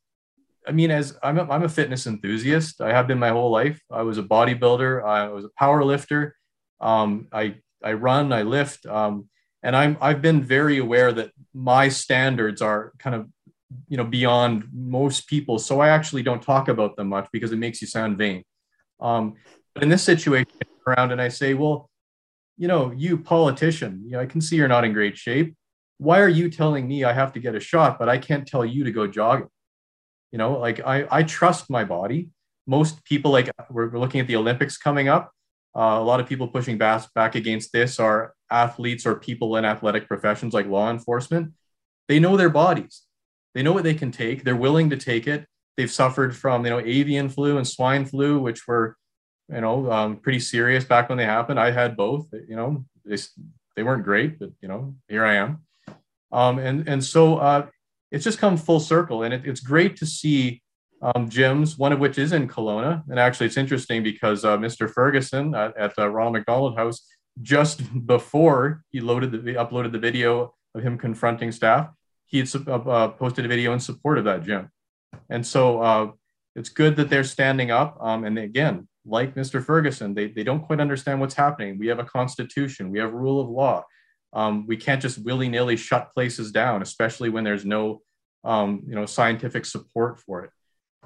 I 0.67 0.71
mean, 0.71 0.91
as 0.91 1.17
I'm 1.21 1.37
a, 1.37 1.43
I'm 1.43 1.63
a 1.63 1.69
fitness 1.69 2.07
enthusiast, 2.07 2.81
I 2.81 2.93
have 2.93 3.07
been 3.07 3.19
my 3.19 3.29
whole 3.29 3.51
life. 3.51 3.81
I 3.91 4.03
was 4.03 4.17
a 4.17 4.23
bodybuilder, 4.23 5.03
I 5.03 5.27
was 5.29 5.45
a 5.45 5.49
power 5.57 5.83
lifter. 5.83 6.35
Um, 6.79 7.27
I, 7.31 7.55
I 7.83 7.93
run, 7.93 8.31
I 8.31 8.43
lift. 8.43 8.85
Um, 8.85 9.29
and 9.63 9.75
I'm, 9.75 9.97
I've 9.99 10.21
been 10.21 10.41
very 10.41 10.77
aware 10.77 11.11
that 11.11 11.31
my 11.53 11.89
standards 11.89 12.61
are 12.61 12.93
kind 12.99 13.15
of, 13.15 13.27
you 13.87 13.97
know, 13.97 14.05
beyond 14.05 14.67
most 14.73 15.27
people. 15.27 15.59
So 15.59 15.81
I 15.81 15.89
actually 15.89 16.23
don't 16.23 16.41
talk 16.41 16.69
about 16.69 16.95
them 16.95 17.09
much 17.09 17.27
because 17.33 17.51
it 17.51 17.57
makes 17.57 17.81
you 17.81 17.87
sound 17.87 18.17
vain. 18.17 18.43
Um, 19.01 19.35
but 19.73 19.83
in 19.83 19.89
this 19.89 20.03
situation, 20.03 20.47
around 20.87 21.11
and 21.11 21.21
I 21.21 21.27
say, 21.27 21.53
well, 21.53 21.88
you 22.59 22.67
know, 22.67 22.91
you 22.91 23.17
politician, 23.17 24.01
you 24.05 24.11
know, 24.11 24.19
I 24.19 24.25
can 24.25 24.41
see 24.41 24.57
you're 24.57 24.67
not 24.67 24.83
in 24.83 24.91
great 24.91 25.17
shape. 25.17 25.55
Why 25.97 26.19
are 26.19 26.27
you 26.27 26.49
telling 26.49 26.89
me 26.89 27.05
I 27.05 27.13
have 27.13 27.31
to 27.33 27.39
get 27.39 27.55
a 27.55 27.59
shot, 27.59 27.97
but 27.97 28.09
I 28.09 28.17
can't 28.17 28.45
tell 28.45 28.65
you 28.65 28.83
to 28.83 28.91
go 28.91 29.07
jogging? 29.07 29.47
You 30.33 30.37
know, 30.37 30.59
like 30.59 30.81
I, 30.85 31.07
I 31.09 31.23
trust 31.23 31.69
my 31.69 31.85
body. 31.85 32.29
Most 32.67 33.03
people, 33.05 33.31
like 33.31 33.49
we're, 33.71 33.89
we're 33.89 33.97
looking 33.97 34.19
at 34.19 34.27
the 34.27 34.35
Olympics 34.35 34.77
coming 34.77 35.07
up. 35.07 35.31
Uh, 35.73 35.97
a 35.99 36.03
lot 36.03 36.19
of 36.19 36.27
people 36.27 36.49
pushing 36.49 36.77
back, 36.77 37.05
back 37.15 37.35
against 37.35 37.71
this 37.71 37.97
are 37.97 38.33
athletes 38.51 39.05
or 39.05 39.15
people 39.15 39.55
in 39.55 39.63
athletic 39.63 40.07
professions 40.07 40.53
like 40.53 40.67
law 40.67 40.91
enforcement. 40.91 41.53
They 42.09 42.19
know 42.19 42.35
their 42.35 42.49
bodies. 42.49 43.03
They 43.55 43.63
know 43.63 43.71
what 43.71 43.83
they 43.83 43.93
can 43.93 44.11
take. 44.11 44.43
They're 44.43 44.55
willing 44.55 44.89
to 44.89 44.97
take 44.97 45.27
it. 45.27 45.45
They've 45.77 45.89
suffered 45.89 46.35
from, 46.35 46.65
you 46.65 46.71
know, 46.71 46.79
avian 46.79 47.29
flu 47.29 47.57
and 47.57 47.65
swine 47.65 48.05
flu, 48.05 48.41
which 48.41 48.67
were 48.67 48.97
you 49.51 49.61
know, 49.61 49.91
um, 49.91 50.17
pretty 50.17 50.39
serious 50.39 50.83
back 50.83 51.09
when 51.09 51.17
they 51.17 51.25
happened. 51.25 51.59
I 51.59 51.71
had 51.71 51.97
both, 51.97 52.27
you 52.47 52.55
know, 52.55 52.85
they, 53.05 53.17
they 53.75 53.83
weren't 53.83 54.03
great, 54.03 54.39
but, 54.39 54.51
you 54.61 54.67
know, 54.67 54.95
here 55.07 55.25
I 55.25 55.35
am. 55.35 55.63
Um, 56.31 56.59
and, 56.59 56.87
and 56.87 57.03
so 57.03 57.37
uh, 57.37 57.67
it's 58.11 58.23
just 58.23 58.39
come 58.39 58.57
full 58.57 58.79
circle. 58.79 59.23
And 59.23 59.33
it, 59.33 59.45
it's 59.45 59.59
great 59.59 59.95
to 59.97 60.05
see 60.05 60.61
um, 61.01 61.29
gyms, 61.29 61.77
one 61.77 61.91
of 61.91 61.99
which 61.99 62.17
is 62.17 62.33
in 62.33 62.47
Kelowna. 62.47 63.03
And 63.09 63.19
actually, 63.19 63.47
it's 63.47 63.57
interesting 63.57 64.03
because 64.03 64.45
uh, 64.45 64.57
Mr. 64.57 64.91
Furgason 64.91 65.57
at, 65.57 65.75
at 65.77 65.95
the 65.95 66.09
Ronald 66.09 66.33
McDonald 66.33 66.77
House, 66.77 67.05
just 67.41 68.05
before 68.05 68.83
he 68.89 68.99
loaded 68.99 69.31
the 69.31 69.53
uploaded 69.53 69.93
the 69.93 69.99
video 69.99 70.53
of 70.75 70.83
him 70.83 70.97
confronting 70.97 71.51
staff, 71.51 71.89
he 72.25 72.39
had 72.39 72.49
uh, 72.67 72.75
uh, 72.75 73.07
posted 73.09 73.45
a 73.45 73.47
video 73.47 73.73
in 73.73 73.79
support 73.79 74.17
of 74.17 74.25
that 74.25 74.43
gym. 74.43 74.69
And 75.29 75.45
so 75.45 75.81
uh, 75.81 76.11
it's 76.55 76.69
good 76.69 76.95
that 76.97 77.09
they're 77.09 77.23
standing 77.23 77.71
up. 77.71 77.97
Um, 78.01 78.23
and 78.25 78.37
again, 78.37 78.87
like 79.09 79.35
Mr. 79.35 79.63
Furgason, 79.63 80.15
they, 80.15 80.27
they 80.27 80.43
don't 80.43 80.61
quite 80.61 80.79
understand 80.79 81.19
what's 81.19 81.33
happening. 81.33 81.77
We 81.77 81.87
have 81.87 81.99
a 81.99 82.03
constitution, 82.03 82.91
we 82.91 82.99
have 82.99 83.13
rule 83.13 83.41
of 83.41 83.49
law. 83.49 83.83
Um, 84.33 84.67
we 84.67 84.77
can't 84.77 85.01
just 85.01 85.17
willy 85.23 85.49
nilly 85.49 85.75
shut 85.75 86.11
places 86.13 86.51
down, 86.51 86.81
especially 86.81 87.29
when 87.29 87.43
there's 87.43 87.65
no 87.65 88.01
um, 88.43 88.83
you 88.87 88.95
know 88.95 89.05
scientific 89.05 89.65
support 89.65 90.19
for 90.19 90.45
it. 90.45 90.51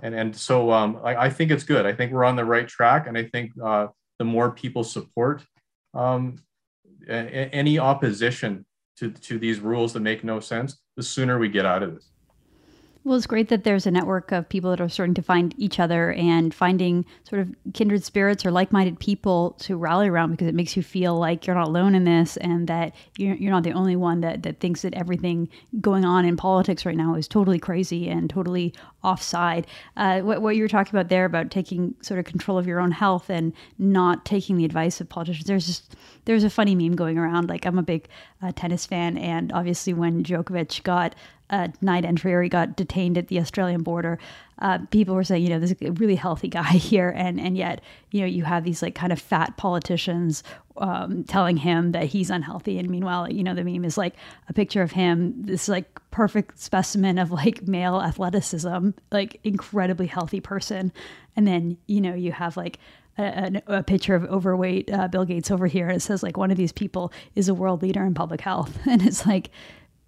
And 0.01 0.13
and 0.13 0.35
so 0.35 0.71
um, 0.71 0.99
I, 1.03 1.15
I, 1.15 1.29
think 1.29 1.51
it's 1.51 1.63
good. 1.63 1.85
I 1.85 1.93
think 1.93 2.11
we're 2.11 2.25
on 2.25 2.35
the 2.35 2.45
right 2.45 2.67
track, 2.67 3.07
and 3.07 3.17
I 3.17 3.23
think 3.25 3.51
uh, 3.63 3.87
the 4.19 4.25
more 4.25 4.51
people 4.51 4.83
support 4.83 5.43
um, 5.93 6.35
a, 7.07 7.13
any 7.13 7.79
opposition 7.79 8.65
to 8.97 9.11
to 9.11 9.39
these 9.39 9.59
rules 9.59 9.93
that 9.93 10.01
make 10.01 10.23
no 10.23 10.39
sense, 10.39 10.79
the 10.97 11.03
sooner 11.03 11.39
we 11.39 11.49
get 11.49 11.65
out 11.65 11.83
of 11.83 11.93
this. 11.93 12.12
Well, 13.05 13.17
it's 13.17 13.27
great 13.27 13.49
that 13.49 13.65
there's 13.65 13.85
a 13.85 13.91
network 13.91 14.31
of 14.31 14.47
people 14.47 14.69
that 14.69 14.79
are 14.79 14.87
starting 14.87 15.13
to 15.15 15.21
find 15.21 15.53
each 15.57 15.77
other 15.77 16.13
and 16.13 16.53
finding 16.53 17.05
sort 17.27 17.41
of 17.41 17.53
kindred 17.73 18.01
spirits 18.01 18.45
or 18.45 18.51
like 18.51 18.71
minded 18.71 18.97
people 18.97 19.57
to 19.59 19.75
rally 19.75 20.07
around 20.07 20.31
because 20.31 20.47
it 20.47 20.55
makes 20.55 20.77
you 20.77 20.83
feel 20.83 21.19
like 21.19 21.45
you're 21.45 21.55
not 21.55 21.67
alone 21.67 21.95
in 21.95 22.05
this 22.05 22.37
and 22.37 22.65
that 22.69 22.95
you're, 23.17 23.35
not 23.51 23.63
the 23.63 23.73
only 23.73 23.97
one 23.97 24.21
that, 24.21 24.43
that 24.43 24.61
thinks 24.61 24.83
that 24.83 24.93
everything 24.93 25.49
going 25.81 26.05
on 26.05 26.23
in 26.23 26.37
politics 26.37 26.85
right 26.85 26.95
now 26.95 27.13
is 27.13 27.27
totally 27.27 27.59
crazy 27.59 28.07
and 28.07 28.29
totally 28.29 28.73
offside. 29.03 29.67
Uh, 29.97 30.21
what, 30.21 30.41
what 30.41 30.55
you 30.55 30.63
were 30.63 30.69
talking 30.69 30.95
about 30.95 31.09
there 31.09 31.25
about 31.25 31.51
taking 31.51 31.93
sort 32.01 32.21
of 32.21 32.25
control 32.25 32.57
of 32.57 32.65
your 32.65 32.79
own 32.79 32.91
health 32.91 33.29
and 33.29 33.51
not 33.77 34.23
taking 34.23 34.55
the 34.55 34.63
advice 34.63 35.01
of 35.01 35.09
politicians, 35.09 35.45
there's 35.45 35.67
just 35.67 35.97
there's 36.25 36.45
a 36.45 36.49
funny 36.49 36.73
meme 36.73 36.95
going 36.95 37.17
around. 37.17 37.49
Like, 37.49 37.65
I'm 37.65 37.77
a 37.77 37.83
big 37.83 38.07
uh, 38.41 38.53
tennis 38.55 38.85
fan, 38.85 39.17
and 39.17 39.51
obviously, 39.51 39.93
when 39.93 40.23
Djokovic 40.23 40.83
got 40.83 41.15
uh, 41.53 41.67
night 41.81 42.03
entry 42.03 42.33
or 42.33 42.41
he 42.41 42.49
got 42.49 42.75
detained 42.75 43.15
at 43.15 43.27
the 43.27 43.39
Australian 43.39 43.83
border, 43.83 44.17
uh, 44.59 44.79
people 44.89 45.13
were 45.13 45.23
saying, 45.23 45.43
you 45.43 45.49
know, 45.49 45.59
this 45.59 45.71
is 45.71 45.77
a 45.83 45.91
really 45.91 46.15
healthy 46.15 46.47
guy 46.47 46.63
here, 46.71 47.09
and 47.15 47.39
and 47.39 47.55
yet, 47.55 47.81
you 48.11 48.21
know, 48.21 48.25
you 48.25 48.43
have 48.43 48.63
these 48.63 48.81
like 48.81 48.95
kind 48.95 49.13
of 49.13 49.21
fat 49.21 49.55
politicians 49.55 50.43
um, 50.77 51.23
telling 51.25 51.57
him 51.57 51.91
that 51.91 52.05
he's 52.05 52.31
unhealthy, 52.31 52.79
and 52.79 52.89
meanwhile, 52.89 53.31
you 53.31 53.43
know, 53.43 53.53
the 53.53 53.63
meme 53.63 53.85
is 53.85 53.97
like 53.97 54.15
a 54.49 54.53
picture 54.53 54.81
of 54.81 54.91
him, 54.91 55.33
this 55.43 55.67
like 55.67 55.99
perfect 56.09 56.57
specimen 56.57 57.19
of 57.19 57.31
like 57.31 57.67
male 57.67 58.01
athleticism, 58.01 58.89
like 59.11 59.39
incredibly 59.43 60.07
healthy 60.07 60.39
person, 60.39 60.91
and 61.35 61.47
then 61.47 61.77
you 61.85 62.01
know 62.01 62.15
you 62.15 62.31
have 62.31 62.57
like 62.57 62.79
a, 63.19 63.61
a, 63.67 63.83
picture 63.83 64.15
of 64.15 64.23
overweight 64.23 64.91
uh, 64.91 65.07
Bill 65.07 65.25
Gates 65.25 65.51
over 65.51 65.67
here, 65.67 65.87
and 65.87 65.97
it 65.97 66.01
says 66.01 66.23
like 66.23 66.35
one 66.35 66.49
of 66.49 66.57
these 66.57 66.71
people 66.71 67.13
is 67.35 67.47
a 67.47 67.53
world 67.53 67.83
leader 67.83 68.03
in 68.03 68.15
public 68.15 68.41
health, 68.41 68.79
and 68.87 69.05
it's 69.05 69.27
like 69.27 69.51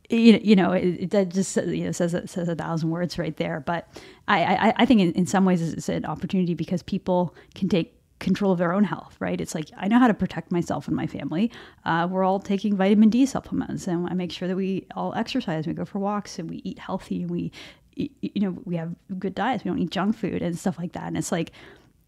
you, 0.09 0.39
you 0.43 0.55
know, 0.55 0.71
it, 0.71 1.09
just 1.09 1.57
you 1.57 1.85
know, 1.85 1.91
says 1.91 2.15
says 2.25 2.47
a 2.47 2.55
thousand 2.55 2.89
words 2.89 3.17
right 3.17 3.35
there. 3.37 3.59
But 3.59 3.87
I, 4.27 4.43
I, 4.43 4.73
I 4.77 4.85
think 4.85 5.01
in, 5.01 5.11
in 5.13 5.25
some 5.25 5.45
ways 5.45 5.61
it's 5.61 5.89
an 5.89 6.05
opportunity 6.05 6.53
because 6.53 6.83
people 6.83 7.35
can 7.53 7.69
take 7.69 7.93
control 8.19 8.51
of 8.51 8.57
their 8.57 8.71
own 8.71 8.83
health, 8.83 9.15
right? 9.19 9.39
It's 9.41 9.53
like 9.53 9.69
I 9.77 9.87
know 9.87 9.99
how 9.99 10.07
to 10.07 10.13
protect 10.13 10.51
myself 10.51 10.87
and 10.87 10.95
my 10.95 11.07
family. 11.07 11.51
Uh, 11.83 12.07
we're 12.09 12.23
all 12.23 12.39
taking 12.39 12.75
vitamin 12.75 13.09
D 13.09 13.25
supplements, 13.25 13.87
and 13.87 14.07
I 14.09 14.13
make 14.13 14.31
sure 14.31 14.47
that 14.47 14.55
we 14.55 14.85
all 14.95 15.13
exercise, 15.15 15.67
we 15.67 15.73
go 15.73 15.85
for 15.85 15.99
walks, 15.99 16.39
and 16.39 16.49
we 16.49 16.61
eat 16.63 16.79
healthy, 16.79 17.23
and 17.23 17.31
we, 17.31 17.51
you 17.95 18.09
know, 18.35 18.57
we 18.65 18.75
have 18.75 18.93
good 19.19 19.35
diets. 19.35 19.63
We 19.63 19.69
don't 19.69 19.79
eat 19.79 19.89
junk 19.89 20.15
food 20.15 20.41
and 20.41 20.57
stuff 20.57 20.77
like 20.77 20.93
that. 20.93 21.07
And 21.07 21.17
it's 21.17 21.31
like 21.31 21.51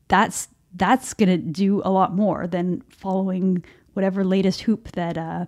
that's 0.08 0.48
that's 0.76 1.14
gonna 1.14 1.38
do 1.38 1.82
a 1.84 1.92
lot 1.92 2.14
more 2.14 2.48
than 2.48 2.82
following 2.90 3.64
whatever 3.94 4.24
latest 4.24 4.62
hoop 4.62 4.92
that. 4.94 5.18
Uh, 5.18 5.46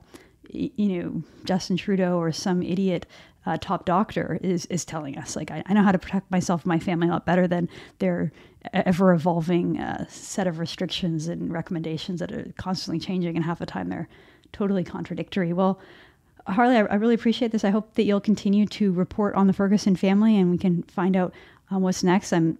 you 0.49 1.03
know 1.03 1.23
Justin 1.45 1.77
Trudeau 1.77 2.17
or 2.17 2.31
some 2.31 2.61
idiot 2.61 3.05
uh, 3.45 3.57
top 3.59 3.85
doctor 3.85 4.39
is 4.41 4.65
is 4.67 4.85
telling 4.85 5.17
us. 5.17 5.35
Like 5.35 5.51
I, 5.51 5.63
I, 5.65 5.73
know 5.73 5.83
how 5.83 5.91
to 5.91 5.99
protect 5.99 6.29
myself 6.29 6.61
and 6.61 6.67
my 6.67 6.79
family 6.79 7.07
a 7.07 7.11
lot 7.11 7.25
better 7.25 7.47
than 7.47 7.69
their 7.99 8.31
ever 8.73 9.13
evolving 9.13 9.79
uh, 9.79 10.05
set 10.09 10.47
of 10.47 10.59
restrictions 10.59 11.27
and 11.27 11.51
recommendations 11.51 12.19
that 12.19 12.31
are 12.31 12.51
constantly 12.57 12.99
changing, 12.99 13.35
and 13.35 13.45
half 13.45 13.59
the 13.59 13.65
time 13.65 13.89
they're 13.89 14.09
totally 14.51 14.83
contradictory. 14.83 15.53
Well. 15.53 15.79
Harley, 16.47 16.77
I, 16.77 16.95
really 16.95 17.13
appreciate 17.13 17.51
this. 17.51 17.63
I 17.63 17.69
hope 17.69 17.93
that 17.93 18.05
you'll 18.05 18.19
continue 18.21 18.65
to 18.67 18.91
report 18.91 19.35
on 19.35 19.45
the 19.45 19.53
Furgason 19.53 19.95
family 19.95 20.35
and 20.35 20.49
we 20.49 20.57
can 20.57 20.81
find 20.83 21.15
out 21.15 21.31
um, 21.69 21.83
what's 21.83 22.01
next. 22.01 22.33
I'm 22.33 22.57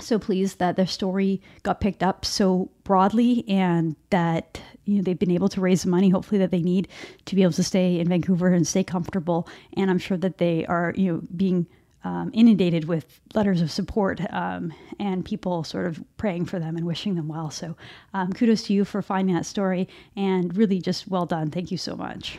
so 0.00 0.18
pleased 0.18 0.58
that 0.58 0.76
their 0.76 0.86
story 0.86 1.40
got 1.62 1.80
picked 1.80 2.02
up 2.02 2.24
so 2.24 2.70
broadly 2.84 3.44
and 3.48 3.94
that 4.10 4.60
you 4.84 4.96
know 4.96 5.02
they've 5.02 5.18
been 5.18 5.30
able 5.30 5.48
to 5.48 5.60
raise 5.60 5.82
the 5.82 5.88
money 5.88 6.08
hopefully 6.08 6.38
that 6.38 6.50
they 6.50 6.62
need 6.62 6.88
to 7.26 7.34
be 7.34 7.42
able 7.42 7.52
to 7.52 7.62
stay 7.62 8.00
in 8.00 8.08
Vancouver 8.08 8.48
and 8.48 8.66
stay 8.66 8.82
comfortable 8.82 9.48
and 9.76 9.90
I'm 9.90 9.98
sure 9.98 10.16
that 10.16 10.38
they 10.38 10.64
are 10.66 10.94
you 10.96 11.12
know 11.12 11.22
being 11.36 11.66
um, 12.04 12.30
inundated 12.34 12.86
with 12.86 13.20
letters 13.34 13.60
of 13.60 13.70
support 13.70 14.20
um, 14.32 14.72
and 14.98 15.24
people 15.24 15.62
sort 15.62 15.86
of 15.86 16.02
praying 16.16 16.46
for 16.46 16.58
them 16.58 16.76
and 16.76 16.86
wishing 16.86 17.14
them 17.14 17.28
well 17.28 17.50
so 17.50 17.76
um, 18.14 18.32
kudos 18.32 18.64
to 18.64 18.72
you 18.72 18.84
for 18.84 19.02
finding 19.02 19.34
that 19.34 19.46
story 19.46 19.88
and 20.16 20.56
really 20.56 20.80
just 20.80 21.06
well 21.06 21.26
done 21.26 21.50
thank 21.50 21.70
you 21.70 21.78
so 21.78 21.94
much 21.94 22.38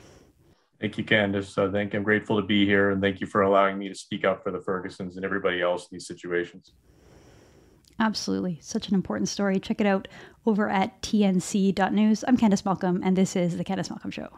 Thank 0.82 0.98
you, 0.98 1.06
Candice. 1.06 1.58
Uh, 1.58 1.72
thank 1.72 1.94
you. 1.94 2.00
I'm 2.00 2.04
grateful 2.04 2.42
to 2.42 2.46
be 2.46 2.66
here, 2.66 2.92
and 2.92 3.02
thank 3.02 3.22
you 3.22 3.28
for 3.28 3.44
allowing 3.44 3.78
me 3.78 3.88
to 3.88 3.96
speak 3.96 4.26
up 4.26 4.44
for 4.44 4.52
the 4.52 4.60
Furgasons 4.60 5.16
and 5.16 5.24
everybody 5.24 5.62
else 5.62 5.84
in 5.84 5.96
these 5.96 6.06
situations. 6.06 6.74
Absolutely. 8.00 8.60
Such 8.62 8.90
an 8.90 8.96
important 8.96 9.30
story. 9.30 9.60
Check 9.60 9.80
it 9.80 9.88
out 9.88 10.08
over 10.46 10.70
at 10.70 11.02
tnc.news. 11.02 12.24
I'm 12.28 12.38
Candice 12.38 12.66
Malcolm, 12.66 13.02
and 13.04 13.16
this 13.16 13.36
is 13.36 13.58
The 13.58 13.64
Candice 13.64 13.90
Malcolm 13.90 14.12
Show. 14.12 14.30